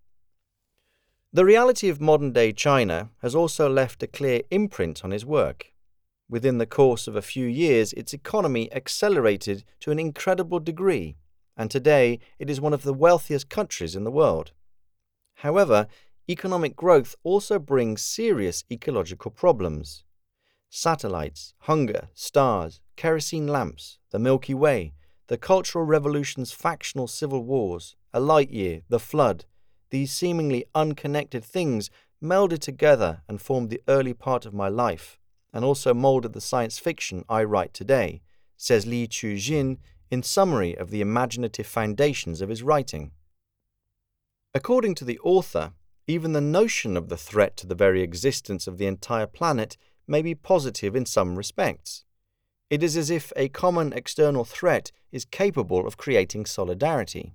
[1.31, 5.71] The reality of modern day China has also left a clear imprint on his work.
[6.29, 11.15] Within the course of a few years, its economy accelerated to an incredible degree,
[11.55, 14.51] and today it is one of the wealthiest countries in the world.
[15.35, 15.87] However,
[16.29, 20.03] economic growth also brings serious ecological problems.
[20.69, 24.93] Satellites, hunger, stars, kerosene lamps, the Milky Way,
[25.27, 29.45] the Cultural Revolution's factional civil wars, a light year, the flood,
[29.89, 31.89] these seemingly unconnected things
[32.21, 35.19] melded together and formed the early part of my life
[35.53, 38.21] and also molded the science fiction I write today,
[38.57, 39.77] says Li Cixin
[40.09, 43.11] in summary of the imaginative foundations of his writing.
[44.55, 45.73] According to the author,
[46.05, 49.77] even the notion of the threat to the very existence of the entire planet
[50.07, 52.03] may be positive in some respects.
[52.69, 57.33] It is as if a common external threat is capable of creating solidarity.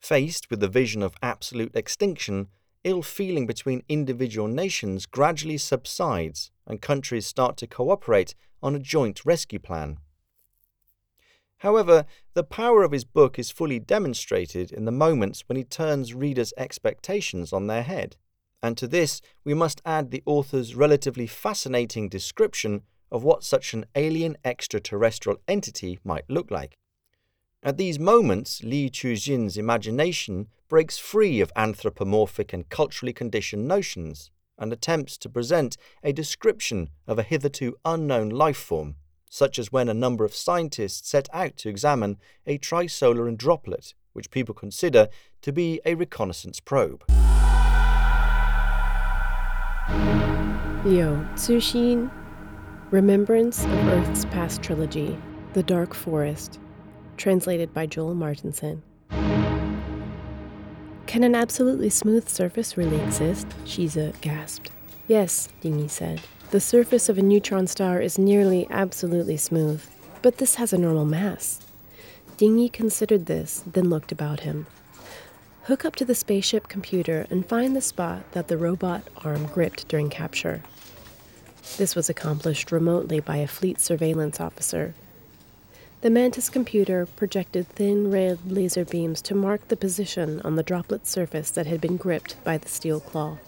[0.00, 2.48] Faced with the vision of absolute extinction,
[2.84, 9.24] ill feeling between individual nations gradually subsides and countries start to cooperate on a joint
[9.24, 9.98] rescue plan.
[11.58, 12.04] However,
[12.34, 16.52] the power of his book is fully demonstrated in the moments when he turns readers'
[16.56, 18.16] expectations on their head,
[18.62, 23.86] and to this we must add the author's relatively fascinating description of what such an
[23.94, 26.76] alien extraterrestrial entity might look like.
[27.62, 34.72] At these moments, Li Cixin's imagination breaks free of anthropomorphic and culturally conditioned notions and
[34.72, 38.96] attempts to present a description of a hitherto unknown life form,
[39.30, 44.30] such as when a number of scientists set out to examine a trisolaran droplet, which
[44.30, 45.08] people consider
[45.42, 47.04] to be a reconnaissance probe.
[50.84, 52.10] Liu Cixin,
[52.90, 55.18] Remembrance of Earth's Past Trilogy,
[55.52, 56.60] The Dark Forest,
[57.16, 58.82] translated by Joel Martinsen.
[61.06, 63.48] Can an absolutely smooth surface really exist?
[63.64, 64.70] Xizi gasped.
[65.08, 66.20] Yes, Dingyi said.
[66.52, 69.82] The surface of a neutron star is nearly absolutely smooth,
[70.22, 71.60] but this has a normal mass.
[72.38, 74.66] Dingyi considered this, then looked about him.
[75.64, 79.88] Hook up to the spaceship computer and find the spot that the robot arm gripped
[79.88, 80.62] during capture.
[81.78, 84.94] This was accomplished remotely by a fleet surveillance officer
[86.02, 91.08] The Mantis computer projected thin red laser beams to mark the position on the droplet
[91.08, 93.38] surface that had been gripped by the steel claw.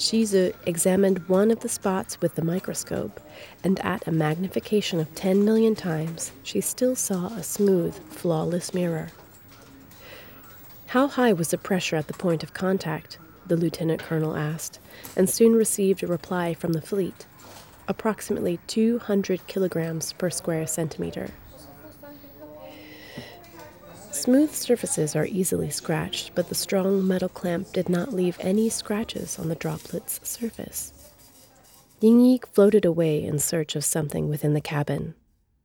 [0.00, 3.20] Xizi uh, examined one of the spots with the microscope,
[3.62, 9.10] and at a magnification of 10 million times, she still saw a smooth, flawless mirror.
[10.86, 13.18] How high was the pressure at the point of contact?
[13.46, 14.78] the lieutenant colonel asked,
[15.16, 17.26] and soon received a reply from the fleet
[17.88, 21.30] approximately 200 kilograms per square centimeter.
[24.20, 29.38] Smooth surfaces are easily scratched, but the strong metal clamp did not leave any scratches
[29.38, 30.92] on the droplet's surface.
[32.02, 35.14] Ying floated away in search of something within the cabin.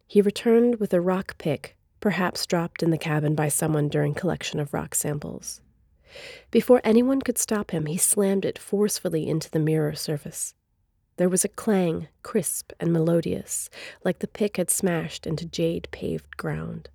[0.08, 4.62] He returned with a rock pick, perhaps dropped in the cabin by someone during collection
[4.62, 5.60] of rock samples.
[6.49, 10.53] Before anyone could stop him, he slammed it forcefully into the mirror surface.
[11.18, 13.70] There was a clang, crisp and melodious,
[14.06, 16.88] like the pick had smashed into jade paved ground.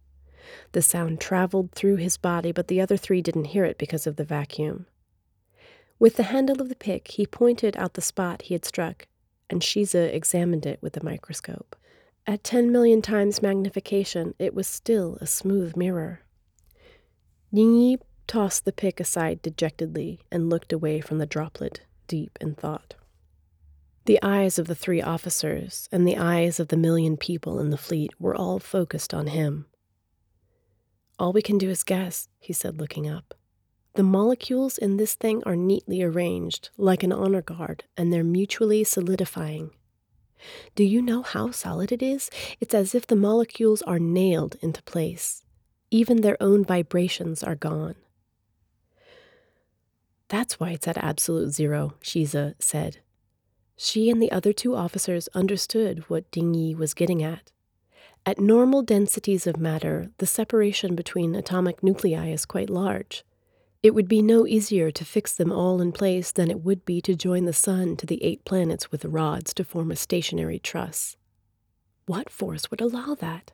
[0.72, 4.16] The sound traveled through his body, but the other three didn't hear it because of
[4.16, 4.86] the vacuum.
[5.98, 9.06] With the handle of the pick, he pointed out the spot he had struck,
[9.50, 11.76] and Xizi examined it with the microscope.
[12.26, 16.20] At 10 million times magnification, it was still a smooth mirror.
[17.52, 22.94] Yi tossed the pick aside dejectedly and looked away from the droplet, deep in thought.
[24.04, 27.76] The eyes of the three officers and the eyes of the million people in the
[27.76, 29.66] fleet were all focused on him.
[31.20, 33.34] All we can do is guess, he said, looking up.
[33.92, 38.84] The molecules in this thing are neatly arranged, like an honor guard, and they're mutually
[38.84, 39.70] solidifying.
[40.74, 42.30] Do you know how solid it is?
[42.58, 45.44] It's as if the molecules are nailed into place.
[45.90, 47.96] Even their own vibrations are gone.
[50.28, 52.98] That's why it's at absolute zero, Xizi said.
[53.76, 57.52] She and the other two officers understood what Ding Yi was getting at.
[58.26, 63.24] At normal densities of matter, the separation between atomic nuclei is quite large.
[63.82, 67.00] It would be no easier to fix them all in place than it would be
[67.00, 71.16] to join the sun to the eight planets with rods to form a stationary truss.
[72.04, 73.52] What force would allow that?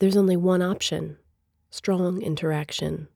[0.00, 1.18] There's only one option
[1.70, 3.06] strong interaction.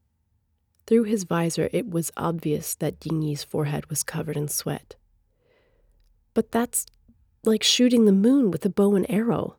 [0.87, 4.97] Through his visor, it was obvious that Ding Yi's forehead was covered in sweat.
[6.35, 6.85] But that's
[7.45, 9.57] like shooting the moon with a bow and arrow.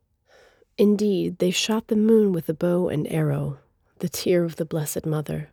[0.77, 3.57] Indeed, they shot the moon with a bow and arrow,
[3.99, 5.49] the tear of the Blessed Mother.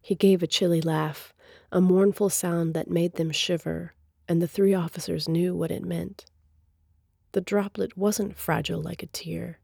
[0.00, 1.32] He gave a chilly laugh,
[1.70, 3.94] a mournful sound that made them shiver,
[4.28, 6.26] and the three officers knew what it meant.
[7.32, 9.60] The droplet wasn't fragile like a tear.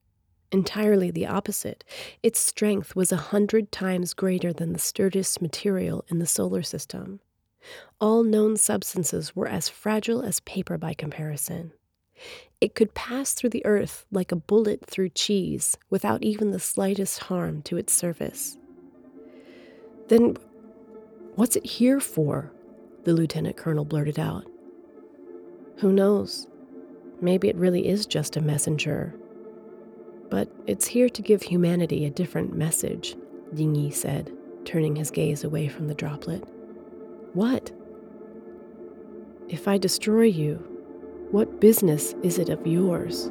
[0.53, 1.84] Entirely the opposite.
[2.22, 7.20] Its strength was a hundred times greater than the sturdiest material in the solar system.
[8.01, 11.72] All known substances were as fragile as paper by comparison.
[12.60, 17.20] It could pass through the earth like a bullet through cheese without even the slightest
[17.24, 18.58] harm to its surface.
[20.08, 20.36] Then,
[21.36, 22.52] what's it here for?
[23.04, 24.44] The lieutenant colonel blurted out.
[25.78, 26.46] Who knows?
[27.22, 29.14] Maybe it really is just a messenger.
[30.28, 33.16] But it's here to give humanity a different message,
[33.54, 34.30] Ding Yi said,
[34.64, 36.44] turning his gaze away from the droplet.
[37.32, 37.72] What?
[39.48, 40.69] If I destroy you,
[41.30, 43.30] what business is it of yours?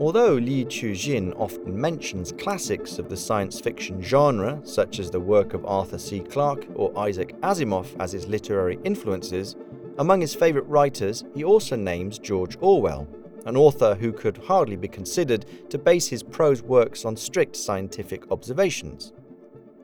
[0.00, 1.34] Although Li Cixin
[1.74, 6.20] mentions classics of the science fiction genre, such as the work of Arthur C.
[6.20, 9.56] Clarke or Isaac Asimov as his literary influences,
[9.98, 13.08] among his favourite writers he also names George Orwell,
[13.46, 18.30] an author who could hardly be considered to base his prose works on strict scientific
[18.30, 19.12] observations.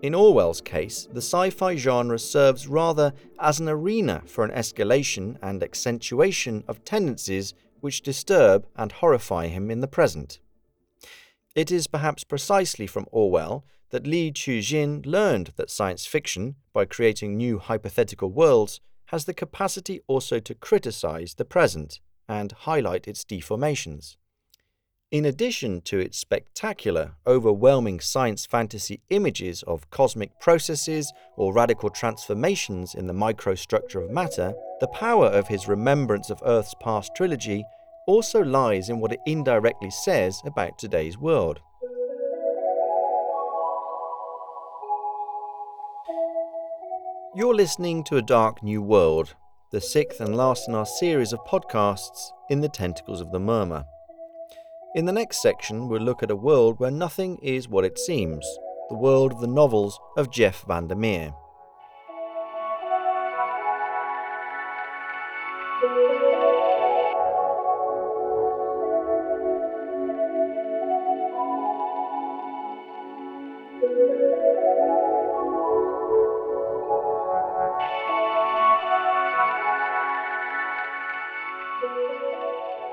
[0.02, 5.36] In Orwell's case, the sci fi genre serves rather as an arena for an escalation
[5.42, 10.40] and accentuation of tendencies which disturb and horrify him in the present.
[11.54, 17.36] It is perhaps precisely from Orwell that Li Cixin learned that science fiction, by creating
[17.36, 21.98] new hypothetical worlds, has the capacity also to criticize the present
[22.28, 24.16] and highlight its deformations.
[25.10, 32.94] In addition to its spectacular, overwhelming science fantasy images of cosmic processes or radical transformations
[32.94, 37.64] in the microstructure of matter, the power of his Remembrance of Earth's Past trilogy
[38.06, 41.60] also lies in what it indirectly says about today's world.
[47.34, 49.34] You're listening to A Dark New World,
[49.70, 53.84] the sixth and last in our series of podcasts in the Tentacles of the Murmur.
[54.96, 58.44] In the next section, we'll look at a world where nothing is what it seems
[58.88, 61.32] the world of the novels of Jeff Vandermeer.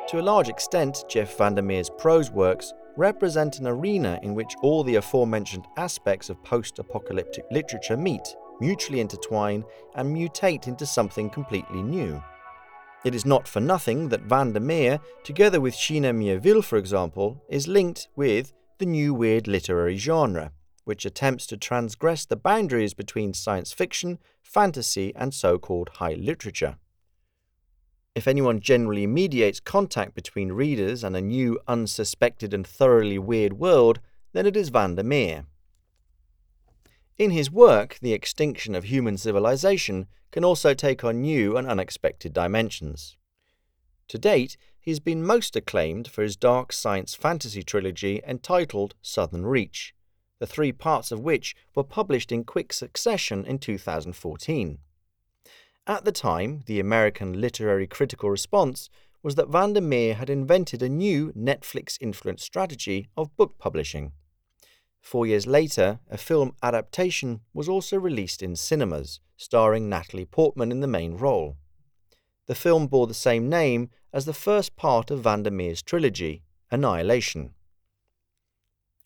[0.10, 4.96] To a large extent, Jeff Vandermeer's prose works represent an arena in which all the
[4.96, 9.66] aforementioned aspects of post apocalyptic literature meet, mutually intertwine,
[9.96, 12.24] and mutate into something completely new.
[13.04, 18.08] It is not for nothing that Vandermeer, together with China Miéville, for example, is linked
[18.16, 20.52] with the new weird literary genre,
[20.86, 26.78] which attempts to transgress the boundaries between science fiction, fantasy, and so called high literature.
[28.18, 34.00] If anyone generally mediates contact between readers and a new, unsuspected, and thoroughly weird world,
[34.34, 35.46] then it is Vandermeer.
[37.20, 42.34] In his work, the extinction of human civilization can also take on new and unexpected
[42.34, 43.18] dimensions.
[44.08, 49.46] To date, he has been most acclaimed for his dark science fantasy trilogy entitled Southern
[49.46, 49.94] Reach,
[50.40, 54.80] the three parts of which were published in quick succession in 2014.
[55.90, 58.90] At the time, the American literary critical response
[59.24, 64.12] was that van der Meer had invented a new Netflix influenced strategy of book publishing.
[65.00, 70.82] Four years later, a film adaptation was also released in cinemas, starring Natalie Portman in
[70.82, 71.56] the main role.
[72.48, 76.44] The film bore the same name as the first part of van der Meer's trilogy,
[76.70, 77.52] Annihilation.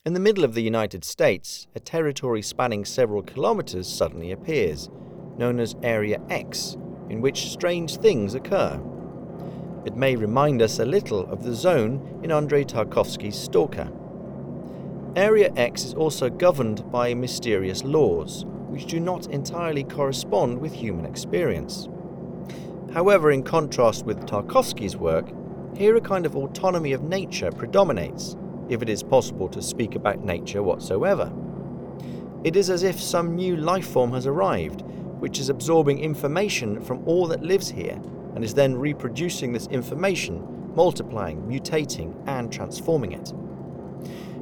[0.03, 4.89] In the middle of the United States, a territory spanning several kilometers suddenly appears,
[5.41, 6.77] known as Area X,
[7.09, 8.79] in which strange things occur.
[9.85, 13.91] It may remind us a little of the zone in Andrei Tarkovsky's Stalker.
[15.15, 21.07] Area X is also governed by mysterious laws, which do not entirely correspond with human
[21.07, 21.89] experience.
[22.93, 25.25] However, in contrast with Tarkovsky's work,
[25.75, 28.35] here a kind of autonomy of nature predominates,
[28.69, 31.33] if it is possible to speak about nature whatsoever.
[32.43, 34.83] It is as if some new life form has arrived,
[35.21, 38.01] which is absorbing information from all that lives here
[38.33, 43.31] and is then reproducing this information, multiplying, mutating, and transforming it.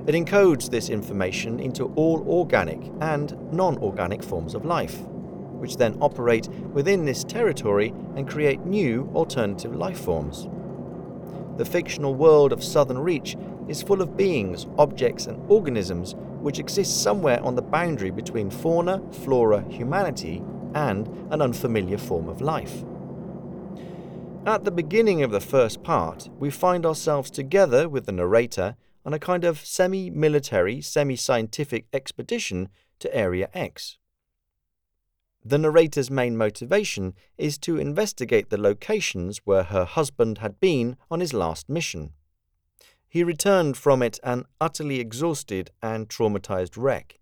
[0.07, 5.97] It encodes this information into all organic and non organic forms of life, which then
[5.99, 10.47] operate within this territory and create new alternative life forms.
[11.57, 13.35] The fictional world of Southern Reach
[13.67, 19.01] is full of beings, objects, and organisms which exist somewhere on the boundary between fauna,
[19.11, 20.41] flora, humanity,
[20.73, 22.83] and an unfamiliar form of life.
[24.45, 29.13] At the beginning of the first part, we find ourselves together with the narrator on
[29.13, 33.97] a kind of semi military, semi scientific expedition to Area X.
[35.43, 41.21] The narrator's main motivation is to investigate the locations where her husband had been on
[41.21, 42.13] his last mission.
[43.07, 47.18] He returned from it an utterly exhausted and traumatized wreck.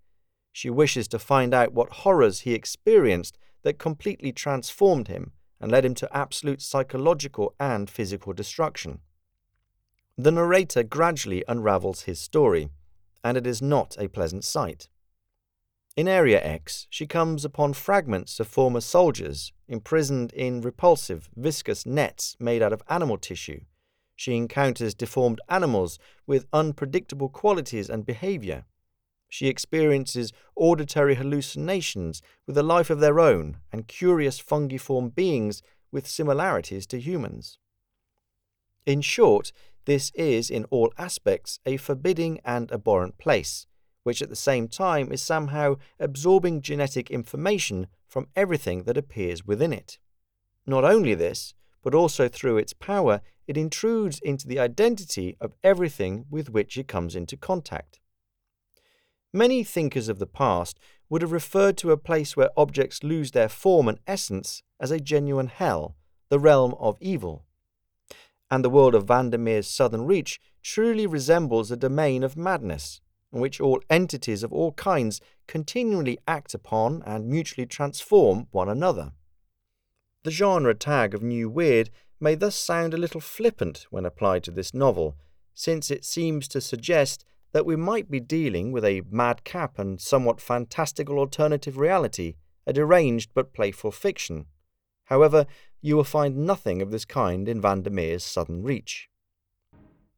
[0.57, 5.85] She wishes to find out what horrors he experienced that completely transformed him and led
[5.85, 9.01] him to absolute psychological and physical destruction.
[10.17, 12.69] The narrator gradually unravels his story,
[13.23, 14.89] and it is not a pleasant sight.
[15.95, 22.35] In Area X, she comes upon fragments of former soldiers imprisoned in repulsive, viscous nets
[22.39, 23.59] made out of animal tissue
[24.17, 28.65] she encounters deformed animals with unpredictable qualities and behavior.
[29.29, 35.61] She experiences auditory hallucinations with a life of their own and curious fungiform beings
[35.91, 37.59] with similarities to humans.
[38.85, 39.51] In short,
[39.85, 43.67] this is, in all aspects, a forbidding and abhorrent place,
[44.03, 49.73] which at the same time is somehow absorbing genetic information from everything that appears within
[49.73, 49.99] it.
[50.65, 51.53] Not only this,
[51.83, 56.87] but also through its power, it intrudes into the identity of everything with which it
[56.87, 57.99] comes into contact.
[59.33, 63.49] Many thinkers of the past would have referred to a place where objects lose their
[63.49, 65.95] form and essence as a genuine hell,
[66.29, 67.45] the realm of evil.
[68.49, 73.01] And the world of Vandermeer's Southern Reach truly resembles a domain of madness,
[73.33, 79.11] in which all entities of all kinds continually act upon and mutually transform one another.
[80.23, 84.51] The genre tag of New Weird may thus sound a little flippant when applied to
[84.51, 85.15] this novel,
[85.53, 87.25] since it seems to suggest
[87.57, 92.35] that we might be dealing with a madcap and somewhat fantastical alternative reality,
[92.67, 94.45] a deranged but playful fiction.
[95.05, 95.47] However,
[95.81, 99.09] you will find nothing of this kind in Vandermeer's Southern Reach.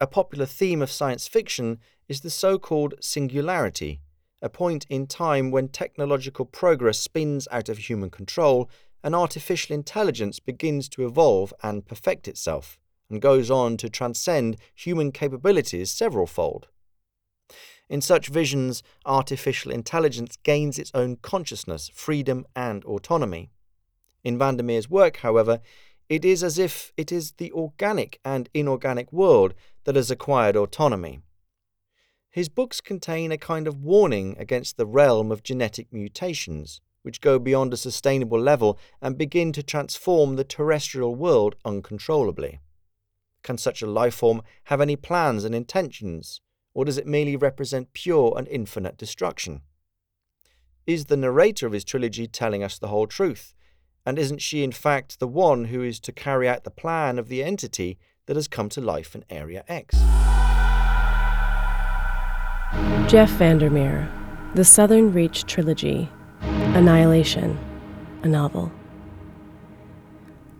[0.02, 1.80] A popular theme of science fiction
[2.10, 4.02] is the so called singularity,
[4.42, 8.70] a point in time when technological progress spins out of human control
[9.02, 12.78] and artificial intelligence begins to evolve and perfect itself,
[13.10, 16.68] and goes on to transcend human capabilities several fold.
[17.90, 23.50] In such visions, artificial intelligence gains its own consciousness, freedom, and autonomy.
[24.24, 25.60] In Vandermeer's work, however,
[26.08, 31.22] it is as if it is the organic and inorganic world that has acquired autonomy.
[32.30, 37.40] His books contain a kind of warning against the realm of genetic mutations, which go
[37.40, 42.60] beyond a sustainable level and begin to transform the terrestrial world uncontrollably.
[43.42, 46.42] Can such a life form have any plans and intentions,
[46.74, 49.62] or does it merely represent pure and infinite destruction?
[50.86, 53.54] Is the narrator of his trilogy telling us the whole truth?
[54.06, 57.28] And isn't she, in fact, the one who is to carry out the plan of
[57.28, 59.98] the entity that has come to life in Area X?
[63.10, 64.10] Jeff Vandermeer,
[64.56, 66.10] The Southern Reach Trilogy,
[66.42, 67.58] Annihilation,
[68.24, 68.72] a novel.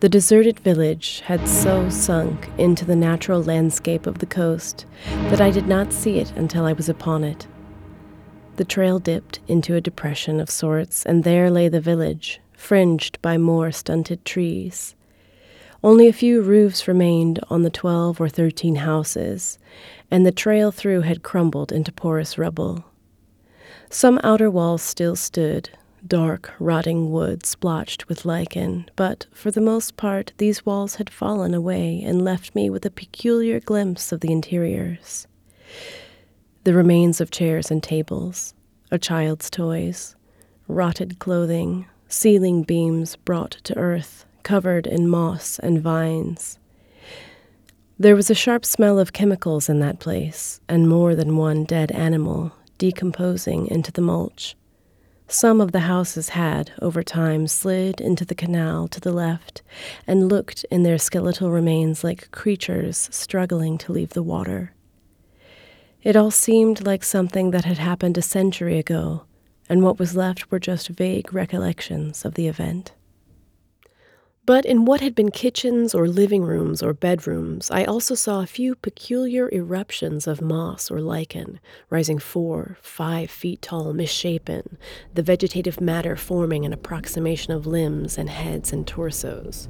[0.00, 4.86] The deserted village had so sunk into the natural landscape of the coast
[5.28, 7.46] that I did not see it until I was upon it.
[8.56, 13.36] The trail dipped into a depression of sorts, and there lay the village, fringed by
[13.36, 14.94] more stunted trees.
[15.84, 19.58] Only a few roofs remained on the twelve or thirteen houses,
[20.10, 22.86] and the trail through had crumbled into porous rubble.
[23.90, 25.68] Some outer walls still stood,
[26.06, 31.54] dark, rotting wood splotched with lichen, but for the most part these walls had fallen
[31.54, 35.26] away and left me with a peculiar glimpse of the interiors.
[36.64, 38.54] The remains of chairs and tables,
[38.90, 40.16] a child's toys,
[40.68, 46.58] rotted clothing, ceiling beams brought to earth, covered in moss and vines.
[47.98, 51.92] There was a sharp smell of chemicals in that place, and more than one dead
[51.92, 54.56] animal decomposing into the mulch.
[55.32, 59.62] Some of the houses had, over time, slid into the canal to the left
[60.04, 64.72] and looked in their skeletal remains like creatures struggling to leave the water.
[66.02, 69.22] It all seemed like something that had happened a century ago,
[69.68, 72.90] and what was left were just vague recollections of the event.
[74.50, 78.48] But in what had been kitchens or living rooms or bedrooms, I also saw a
[78.48, 84.76] few peculiar eruptions of moss or lichen, rising four, five feet tall, misshapen,
[85.14, 89.68] the vegetative matter forming an approximation of limbs and heads and torsos.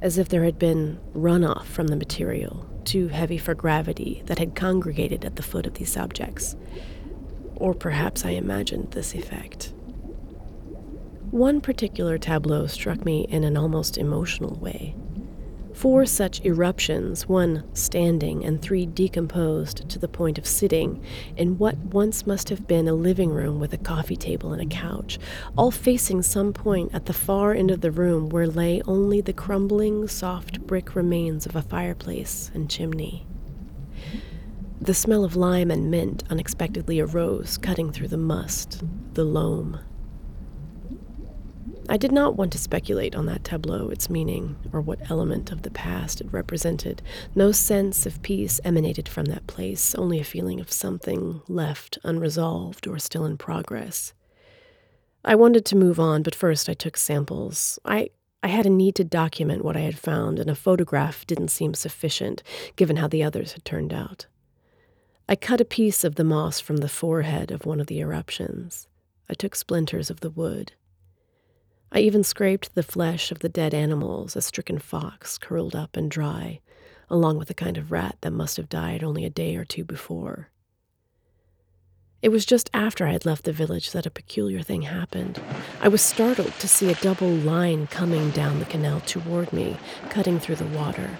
[0.00, 4.54] As if there had been runoff from the material, too heavy for gravity, that had
[4.54, 6.54] congregated at the foot of these objects,
[7.56, 9.72] or perhaps I imagined this effect.
[11.30, 14.96] One particular tableau struck me in an almost emotional way.
[15.72, 21.00] Four such eruptions, one standing and three decomposed to the point of sitting,
[21.36, 24.74] in what once must have been a living room with a coffee table and a
[24.74, 25.20] couch,
[25.56, 29.32] all facing some point at the far end of the room where lay only the
[29.32, 33.24] crumbling, soft brick remains of a fireplace and chimney.
[34.80, 38.82] The smell of lime and mint unexpectedly arose, cutting through the must,
[39.14, 39.78] the loam.
[41.90, 45.62] I did not want to speculate on that tableau, its meaning, or what element of
[45.62, 47.02] the past it represented.
[47.34, 52.86] No sense of peace emanated from that place, only a feeling of something left unresolved
[52.86, 54.14] or still in progress.
[55.24, 57.80] I wanted to move on, but first I took samples.
[57.84, 58.10] I
[58.40, 61.74] I had a need to document what I had found, and a photograph didn't seem
[61.74, 62.44] sufficient,
[62.76, 64.28] given how the others had turned out.
[65.28, 68.86] I cut a piece of the moss from the forehead of one of the eruptions.
[69.28, 70.72] I took splinters of the wood.
[71.92, 76.08] I even scraped the flesh of the dead animals, a stricken fox curled up and
[76.08, 76.60] dry,
[77.08, 79.84] along with a kind of rat that must have died only a day or two
[79.84, 80.50] before.
[82.22, 85.40] It was just after I had left the village that a peculiar thing happened.
[85.80, 89.76] I was startled to see a double line coming down the canal toward me,
[90.10, 91.10] cutting through the water.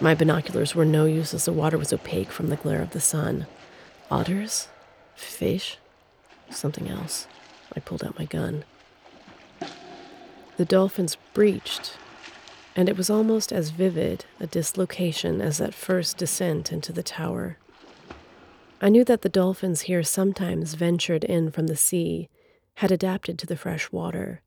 [0.00, 3.00] My binoculars were no use as the water was opaque from the glare of the
[3.00, 3.46] sun.
[4.12, 4.68] Otters?
[5.16, 5.78] Fish?
[6.50, 7.26] Something else.
[7.74, 8.64] I pulled out my gun.
[10.58, 11.96] The dolphins breached,
[12.76, 17.58] and it was almost as vivid a dislocation as that first descent into the tower.
[18.82, 22.28] I knew that the dolphins here sometimes ventured in from the sea,
[22.74, 24.42] had adapted to the fresh water,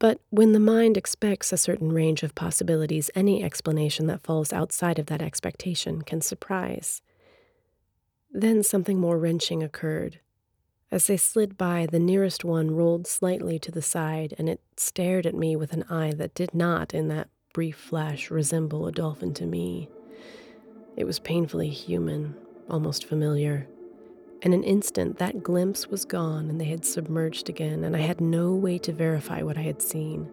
[0.00, 4.98] but when the mind expects a certain range of possibilities, any explanation that falls outside
[4.98, 7.02] of that expectation can surprise.
[8.32, 10.18] Then something more wrenching occurred.
[10.92, 15.24] As they slid by, the nearest one rolled slightly to the side, and it stared
[15.24, 19.32] at me with an eye that did not, in that brief flash, resemble a dolphin
[19.34, 19.88] to me.
[20.96, 22.34] It was painfully human,
[22.68, 23.68] almost familiar.
[24.42, 28.20] In an instant, that glimpse was gone and they had submerged again, and I had
[28.20, 30.28] no way to verify what I had seen.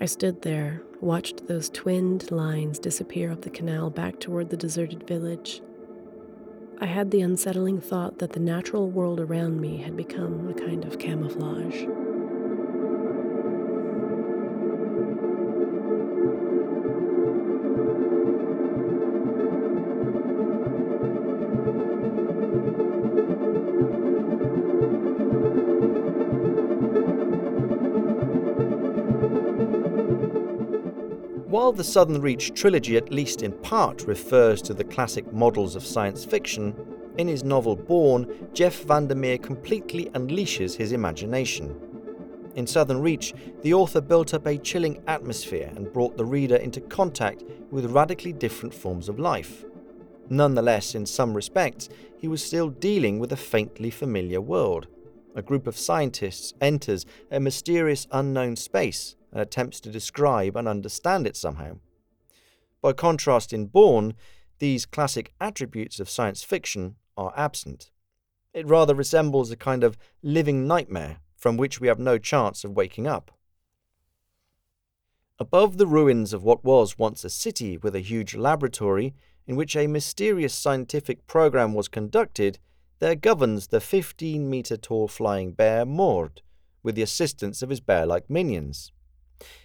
[0.00, 5.06] I stood there, watched those twinned lines disappear up the canal back toward the deserted
[5.06, 5.60] village.
[6.80, 10.84] I had the unsettling thought that the natural world around me had become a kind
[10.84, 11.84] of camouflage.
[31.74, 36.24] The Southern Reach trilogy, at least in part, refers to the classic models of science
[36.24, 36.72] fiction,
[37.18, 41.74] in his novel Borne, Jeff Vandermeer completely unleashes his imagination.
[42.54, 46.80] In Southern Reach, the author built up a chilling atmosphere and brought the reader into
[46.80, 49.64] contact with radically different forms of life.
[50.30, 54.86] Nonetheless, in some respects, he was still dealing with a faintly familiar world.
[55.34, 61.26] A group of scientists enters a mysterious unknown space and attempts to describe and understand
[61.26, 61.76] it somehow.
[62.80, 64.14] By contrast, in Borne,
[64.60, 67.90] these classic attributes of science fiction are absent.
[68.52, 72.76] It rather resembles a kind of living nightmare from which we have no chance of
[72.76, 73.32] waking up.
[75.40, 79.14] Above the ruins of what was once a city with a huge laboratory
[79.46, 82.60] in which a mysterious scientific program was conducted,
[83.00, 86.40] there governs the 15 meter tall flying bear Mord,
[86.84, 88.92] with the assistance of his bear like minions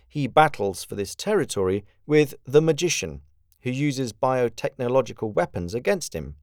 [0.09, 3.21] he battles for this territory with the magician,
[3.61, 6.35] who uses biotechnological weapons against him.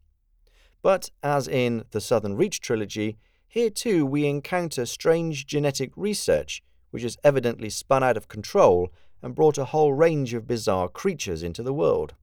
[0.83, 7.03] But as in the Southern Reach trilogy, here too we encounter strange genetic research which
[7.03, 8.91] has evidently spun out of control
[9.21, 12.15] and brought a whole range of bizarre creatures into the world.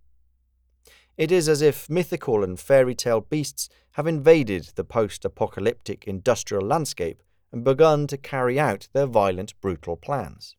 [1.18, 6.66] It is as if mythical and fairy tale beasts have invaded the post apocalyptic industrial
[6.66, 7.22] landscape
[7.52, 10.56] and begun to carry out their violent, brutal plans.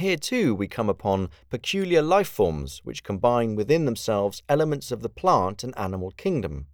[0.00, 5.10] Here too we come upon peculiar life forms which combine within themselves elements of the
[5.10, 6.68] plant and animal kingdom.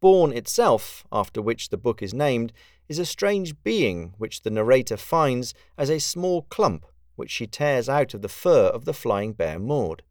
[0.00, 2.52] Borne itself, after which the book is named,
[2.88, 7.88] is a strange being which the narrator finds as a small clump which she tears
[7.88, 10.02] out of the fur of the flying bear Mord.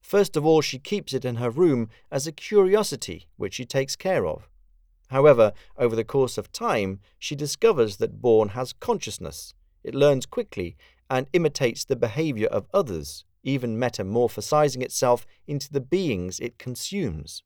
[0.00, 3.96] First of all, she keeps it in her room as a curiosity which she takes
[3.96, 4.48] care of.
[5.08, 9.52] However, over the course of time, she discovers that Borne has consciousness.
[9.82, 10.76] It learns quickly
[11.10, 17.42] and imitates the behavior of others, even metamorphosizing itself into the beings it consumes.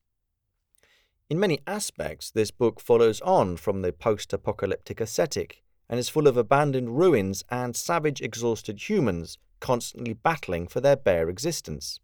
[1.29, 6.27] In many aspects, this book follows on from the post apocalyptic ascetic and is full
[6.27, 11.99] of abandoned ruins and savage, exhausted humans constantly battling for their bare existence.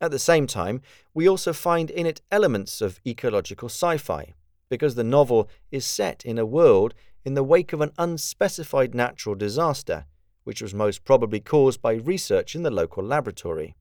[0.00, 0.80] At the same time,
[1.12, 4.32] we also find in it elements of ecological sci fi,
[4.68, 6.94] because the novel is set in a world
[7.26, 10.06] in the wake of an unspecified natural disaster,
[10.44, 13.74] which was most probably caused by research in the local laboratory.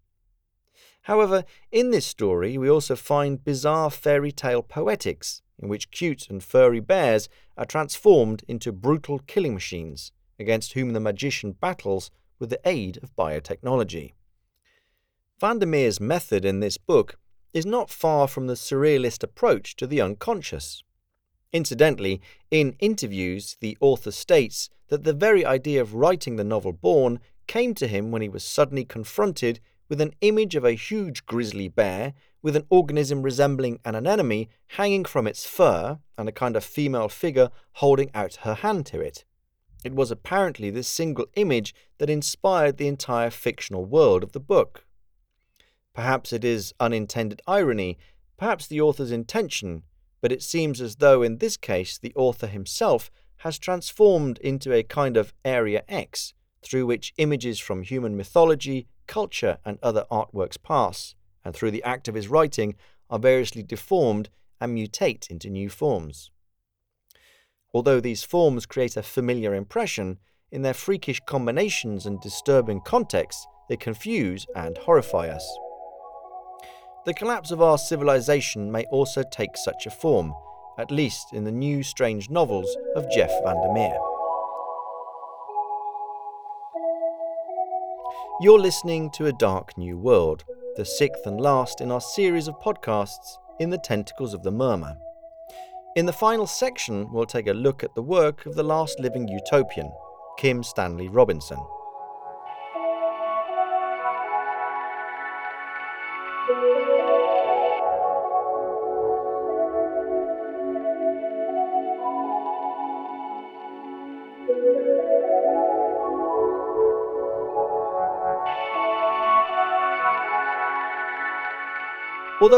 [1.04, 6.44] However, in this story, we also find bizarre fairy tale poetics, in which cute and
[6.44, 12.60] furry bears are transformed into brutal killing machines, against whom the magician battles with the
[12.66, 14.14] aid of biotechnology.
[15.40, 17.20] Vandermeer's method in this book
[17.54, 20.82] is not far from the surrealist approach to the unconscious.
[21.54, 22.22] Incidentally,
[22.52, 27.74] in interviews, the author states that the very idea of writing the novel Borne came
[27.76, 32.14] to him when he was suddenly confronted with an image of a huge grizzly bear
[32.42, 37.10] with an organism resembling an anemone hanging from its fur and a kind of female
[37.10, 39.26] figure holding out her hand to it.
[39.84, 44.86] It was apparently this single image that inspired the entire fictional world of the book.
[45.94, 47.98] Perhaps it is unintended irony,
[48.38, 49.84] perhaps the author's intention
[50.22, 54.84] but it seems as though in this case the author himself has transformed into a
[54.84, 61.16] kind of Area X through which images from human mythology, culture, and other artworks pass,
[61.44, 62.76] and through the act of his writing
[63.10, 66.32] are variously deformed and mutate into new forms.
[67.74, 70.18] Although these forms create a familiar impression,
[70.52, 75.46] in their freakish combinations and disturbing contexts, they confuse and horrify us.
[77.06, 80.34] The collapse of our civilization may also take such a form,
[80.80, 83.96] at least in the new strange novels of Jeff VanderMeer.
[88.42, 90.46] You're listening to A Dark New World,
[90.78, 94.98] the sixth and last in our series of podcasts in the tentacles of the murmur.
[95.96, 99.28] In the final section, we'll take a look at the work of the last living
[99.28, 99.92] utopian,
[100.40, 101.60] Kim Stanley Robinson.
[106.48, 106.58] Although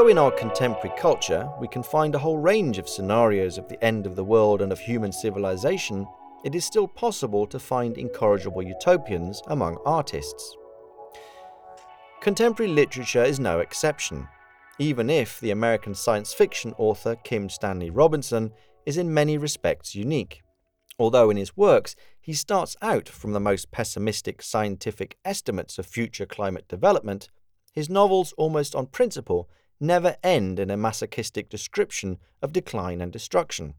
[0.10, 4.06] in our contemporary culture we can find a whole range of scenarios of the end
[4.06, 6.06] of the world and of human civilization,
[6.44, 10.58] it is still possible to find incorrigible utopians among artists.
[12.28, 14.28] Contemporary literature is no exception,
[14.80, 18.52] even if the American science fiction author Kim Stanley Robinson
[18.86, 20.42] is in many respects unique.
[21.00, 26.26] Although in his works he starts out from the most pessimistic scientific estimates of future
[26.26, 27.30] climate development,
[27.72, 29.50] his novels, almost on principle,
[29.80, 33.74] never end in a masochistic description of decline and destruction.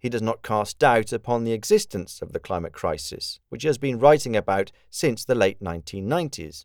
[0.00, 3.78] He does not cast doubt upon the existence of the climate crisis, which he has
[3.78, 6.64] been writing about since the late 1990s.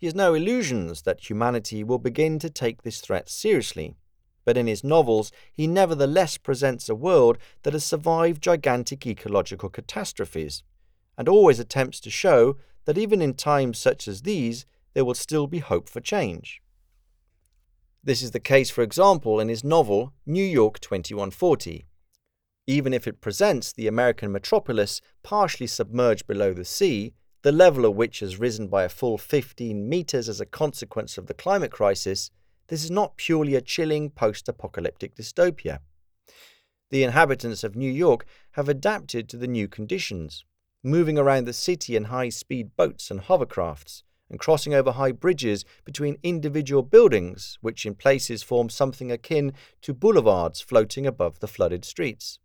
[0.00, 3.96] He has no illusions that humanity will begin to take this threat seriously,
[4.46, 10.62] but in his novels he nevertheless presents a world that has survived gigantic ecological catastrophes,
[11.18, 15.46] and always attempts to show that even in times such as these, there will still
[15.46, 16.62] be hope for change.
[18.02, 21.84] This is the case, for example, in his novel New York 2140.
[22.66, 27.12] Even if it presents the American metropolis partially submerged below the sea,
[27.42, 31.26] the level of which has risen by a full 15 meters as a consequence of
[31.26, 32.30] the climate crisis,
[32.68, 35.80] this is not purely a chilling post apocalyptic dystopia.
[36.90, 40.44] The inhabitants of New York have adapted to the new conditions,
[40.82, 45.64] moving around the city in high speed boats and hovercrafts, and crossing over high bridges
[45.84, 51.84] between individual buildings, which in places form something akin to boulevards floating above the flooded
[51.84, 52.38] streets.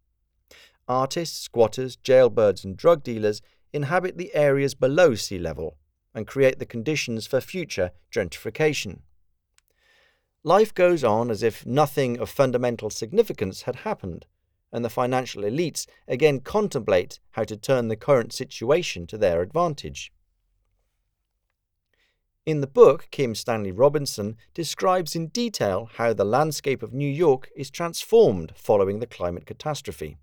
[0.87, 3.41] Artists, squatters, jailbirds, and drug dealers
[3.73, 5.77] inhabit the areas below sea level
[6.13, 8.99] and create the conditions for future gentrification.
[10.43, 14.25] Life goes on as if nothing of fundamental significance had happened,
[14.71, 20.11] and the financial elites again contemplate how to turn the current situation to their advantage.
[22.45, 27.49] In the book, Kim Stanley Robinson describes in detail how the landscape of New York
[27.55, 30.17] is transformed following the climate catastrophe.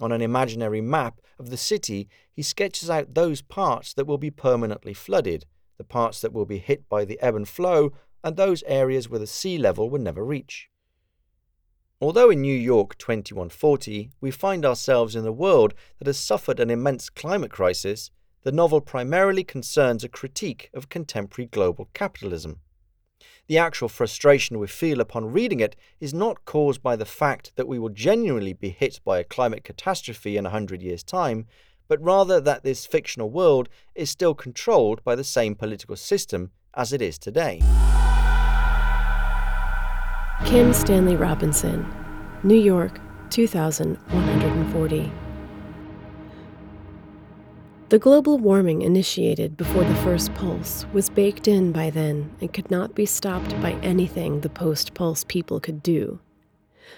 [0.00, 4.30] On an imaginary map of the city, he sketches out those parts that will be
[4.30, 5.46] permanently flooded,
[5.78, 7.92] the parts that will be hit by the ebb and flow,
[8.24, 10.68] and those areas where the sea level will never reach.
[12.00, 16.70] Although in New York 2140 we find ourselves in a world that has suffered an
[16.70, 18.10] immense climate crisis,
[18.42, 22.58] the novel primarily concerns a critique of contemporary global capitalism.
[23.48, 27.68] The actual frustration we feel upon reading it is not caused by the fact that
[27.68, 31.46] we will genuinely be hit by a climate catastrophe in a hundred years' time,
[31.88, 36.92] but rather that this fictional world is still controlled by the same political system as
[36.92, 37.60] it is today.
[40.46, 41.86] Kim Stanley Robinson,
[42.42, 43.00] New York,
[43.30, 45.12] 2140.
[47.92, 52.70] The global warming initiated before the first pulse was baked in by then and could
[52.70, 56.18] not be stopped by anything the post pulse people could do.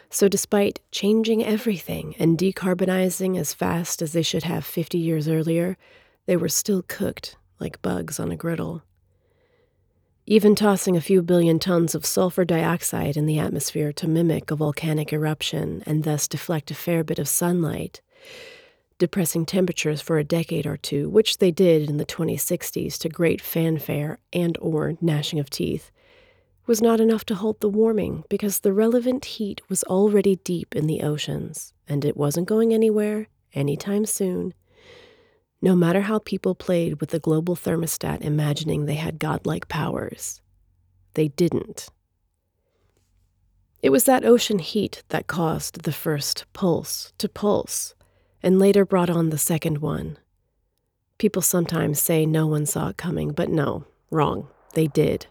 [0.09, 5.77] So, despite changing everything and decarbonizing as fast as they should have 50 years earlier,
[6.27, 8.85] they were still cooked like bugs on a griddle.
[10.27, 14.55] Even tossing a few billion tons of sulfur dioxide in the atmosphere to mimic a
[14.55, 18.01] volcanic eruption and thus deflect a fair bit of sunlight
[18.99, 23.41] depressing temperatures for a decade or two, which they did in the 2060s to great
[23.41, 25.91] fanfare and or gnashing of teeth,
[26.67, 30.87] was not enough to halt the warming because the relevant heat was already deep in
[30.87, 34.55] the oceans, and it wasn't going anywhere anytime soon.
[35.61, 40.41] No matter how people played with the global thermostat imagining they had godlike powers,
[41.15, 41.89] they didn't.
[43.83, 47.95] It was that ocean heat that caused the first pulse to pulse
[48.45, 50.19] and later brought on the second one.
[51.17, 54.49] People sometimes say no one saw it coming, but no, wrong.
[54.75, 55.27] They did.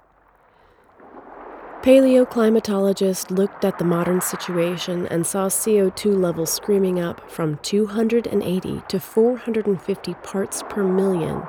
[1.84, 8.99] Paleoclimatologists looked at the modern situation and saw CO2 levels screaming up from 280 to
[8.99, 11.43] 450 parts per million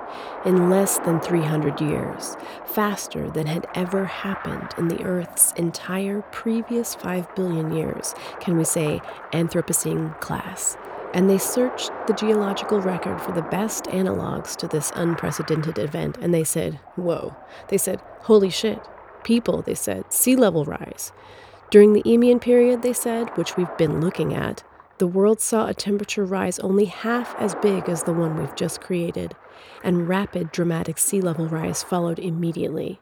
[0.45, 2.37] in less than 300 years,
[2.67, 8.65] faster than had ever happened in the Earth's entire previous 5 billion years, can we
[8.65, 9.01] say,
[9.33, 10.77] Anthropocene class
[11.15, 16.35] and they searched the geological record for the best analogs to this unprecedented event, and
[16.35, 17.35] they said, Whoa.
[17.69, 18.81] They said, Holy shit.
[19.23, 21.13] People, they said, sea level rise.
[21.71, 24.65] During the Eemian period, they said, which we've been looking at,
[24.99, 28.81] the world saw a temperature rise only half as big as the one we've just
[28.81, 29.35] created,
[29.83, 33.01] and rapid, dramatic sea level rise followed immediately.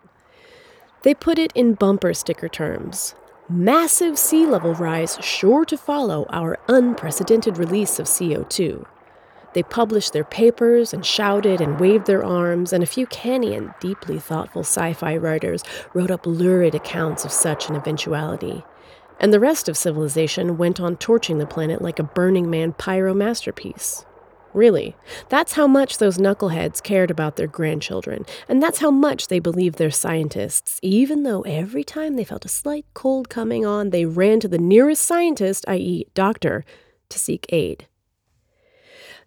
[1.02, 3.14] They put it in bumper sticker terms
[3.52, 8.84] massive sea level rise sure to follow our unprecedented release of CO2.
[9.54, 13.74] They published their papers and shouted and waved their arms, and a few canny and
[13.80, 18.64] deeply thoughtful sci fi writers wrote up lurid accounts of such an eventuality.
[19.20, 23.12] And the rest of civilization went on torching the planet like a Burning Man pyro
[23.12, 24.06] masterpiece.
[24.54, 24.94] Really,
[25.30, 29.78] that's how much those knuckleheads cared about their grandchildren, and that's how much they believed
[29.78, 34.40] their scientists, even though every time they felt a slight cold coming on, they ran
[34.40, 36.64] to the nearest scientist, i.e., doctor,
[37.08, 37.86] to seek aid.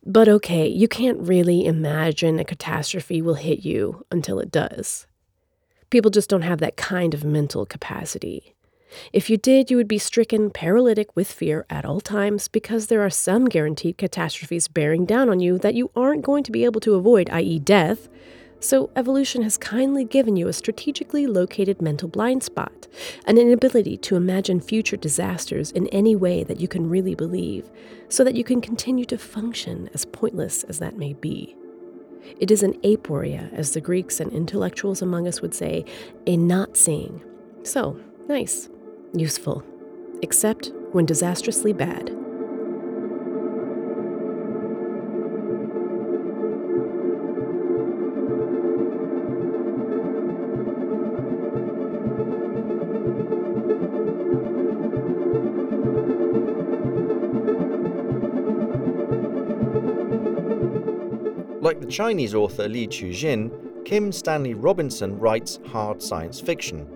[0.06, 5.08] But okay, you can't really imagine a catastrophe will hit you until it does.
[5.90, 8.55] People just don't have that kind of mental capacity.
[9.14, 13.02] If you did, you would be stricken paralytic with fear at all times because there
[13.02, 16.82] are some guaranteed catastrophes bearing down on you that you aren't going to be able
[16.82, 18.08] to avoid, i.e., death,
[18.66, 22.88] so, evolution has kindly given you a strategically located mental blind spot,
[23.28, 27.70] an inability to imagine future disasters in any way that you can really believe,
[28.10, 31.56] so that you can continue to function, as pointless as that may be.
[32.40, 35.86] It is an aporia, as the Greeks and intellectuals among us would say,
[36.26, 37.22] a not seeing.
[37.62, 38.70] So, nice,
[39.16, 39.64] useful,
[40.22, 42.12] except when disastrously bad.
[61.62, 63.50] Like the Chinese author Li Cixin,
[63.86, 66.95] Kim Stanley Robinson writes hard science fiction.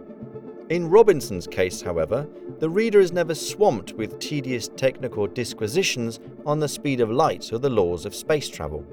[0.69, 2.27] In Robinson's case, however,
[2.59, 7.57] the reader is never swamped with tedious technical disquisitions on the speed of light or
[7.57, 8.85] the laws of space travel.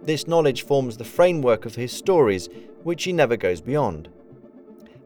[0.00, 2.48] This knowledge forms the framework of his stories,
[2.84, 4.08] which he never goes beyond.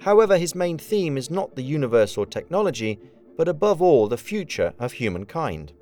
[0.00, 2.98] However, his main theme is not the universe or technology,
[3.38, 5.72] but above all the future of humankind.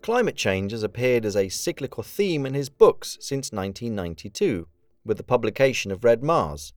[0.00, 4.68] Climate change has appeared as a cyclical theme in his books since 1992,
[5.04, 6.72] with the publication of Red Mars.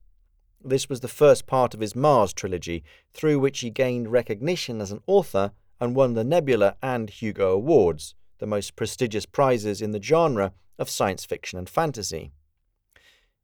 [0.64, 4.90] This was the first part of his Mars trilogy, through which he gained recognition as
[4.90, 10.02] an author and won the Nebula and Hugo Awards, the most prestigious prizes in the
[10.02, 12.32] genre of science fiction and fantasy.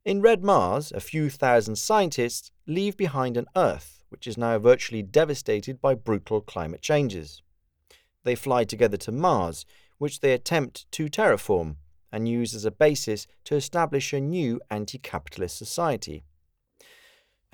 [0.03, 5.01] In Red Mars, a few thousand scientists leave behind an Earth which is now virtually
[5.01, 7.41] devastated by brutal climate changes
[8.25, 9.65] they fly together to Mars,
[9.97, 11.77] which they attempt to terraform
[12.11, 16.25] and use as a basis to establish a new anti capitalist society.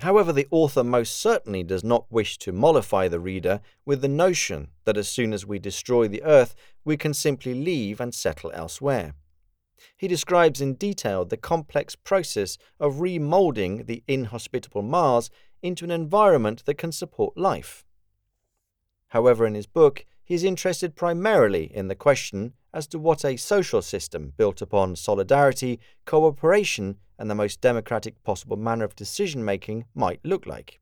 [0.02, 4.68] However, the author most certainly does not wish to mollify the reader with the notion
[4.84, 9.14] that as soon as we destroy the Earth, we can simply leave and settle elsewhere.
[9.96, 15.30] He describes in detail the complex process of remoulding the inhospitable Mars
[15.62, 17.84] into an environment that can support life.
[19.08, 23.36] However, in his book, he is interested primarily in the question as to what a
[23.36, 29.84] social system built upon solidarity, cooperation, and the most democratic possible manner of decision making
[29.94, 30.80] might look like.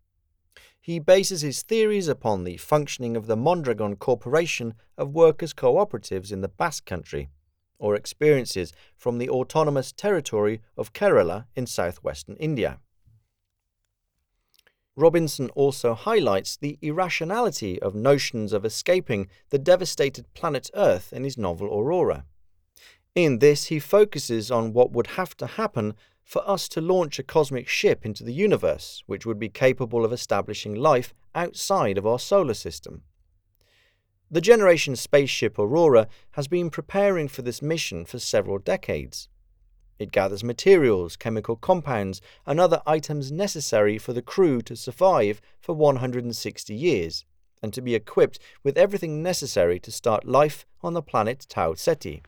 [0.80, 6.40] He bases his theories upon the functioning of the Mondragon Corporation of Workers' Cooperatives in
[6.40, 7.28] the Basque Country,
[7.78, 12.78] or experiences from the autonomous territory of Kerala in southwestern India.
[14.96, 21.36] Robinson also highlights the irrationality of notions of escaping the devastated planet Earth in his
[21.36, 22.24] novel Aurora.
[23.14, 25.94] In this, he focuses on what would have to happen
[26.24, 30.12] for us to launch a cosmic ship into the universe, which would be capable of
[30.12, 33.02] establishing life outside of our solar system.
[34.30, 39.28] The generation spaceship Aurora has been preparing for this mission for several decades.
[39.98, 45.74] It gathers materials, chemical compounds, and other items necessary for the crew to survive for
[45.74, 47.24] 160 years,
[47.60, 52.22] and to be equipped with everything necessary to start life on the planet Tau Ceti.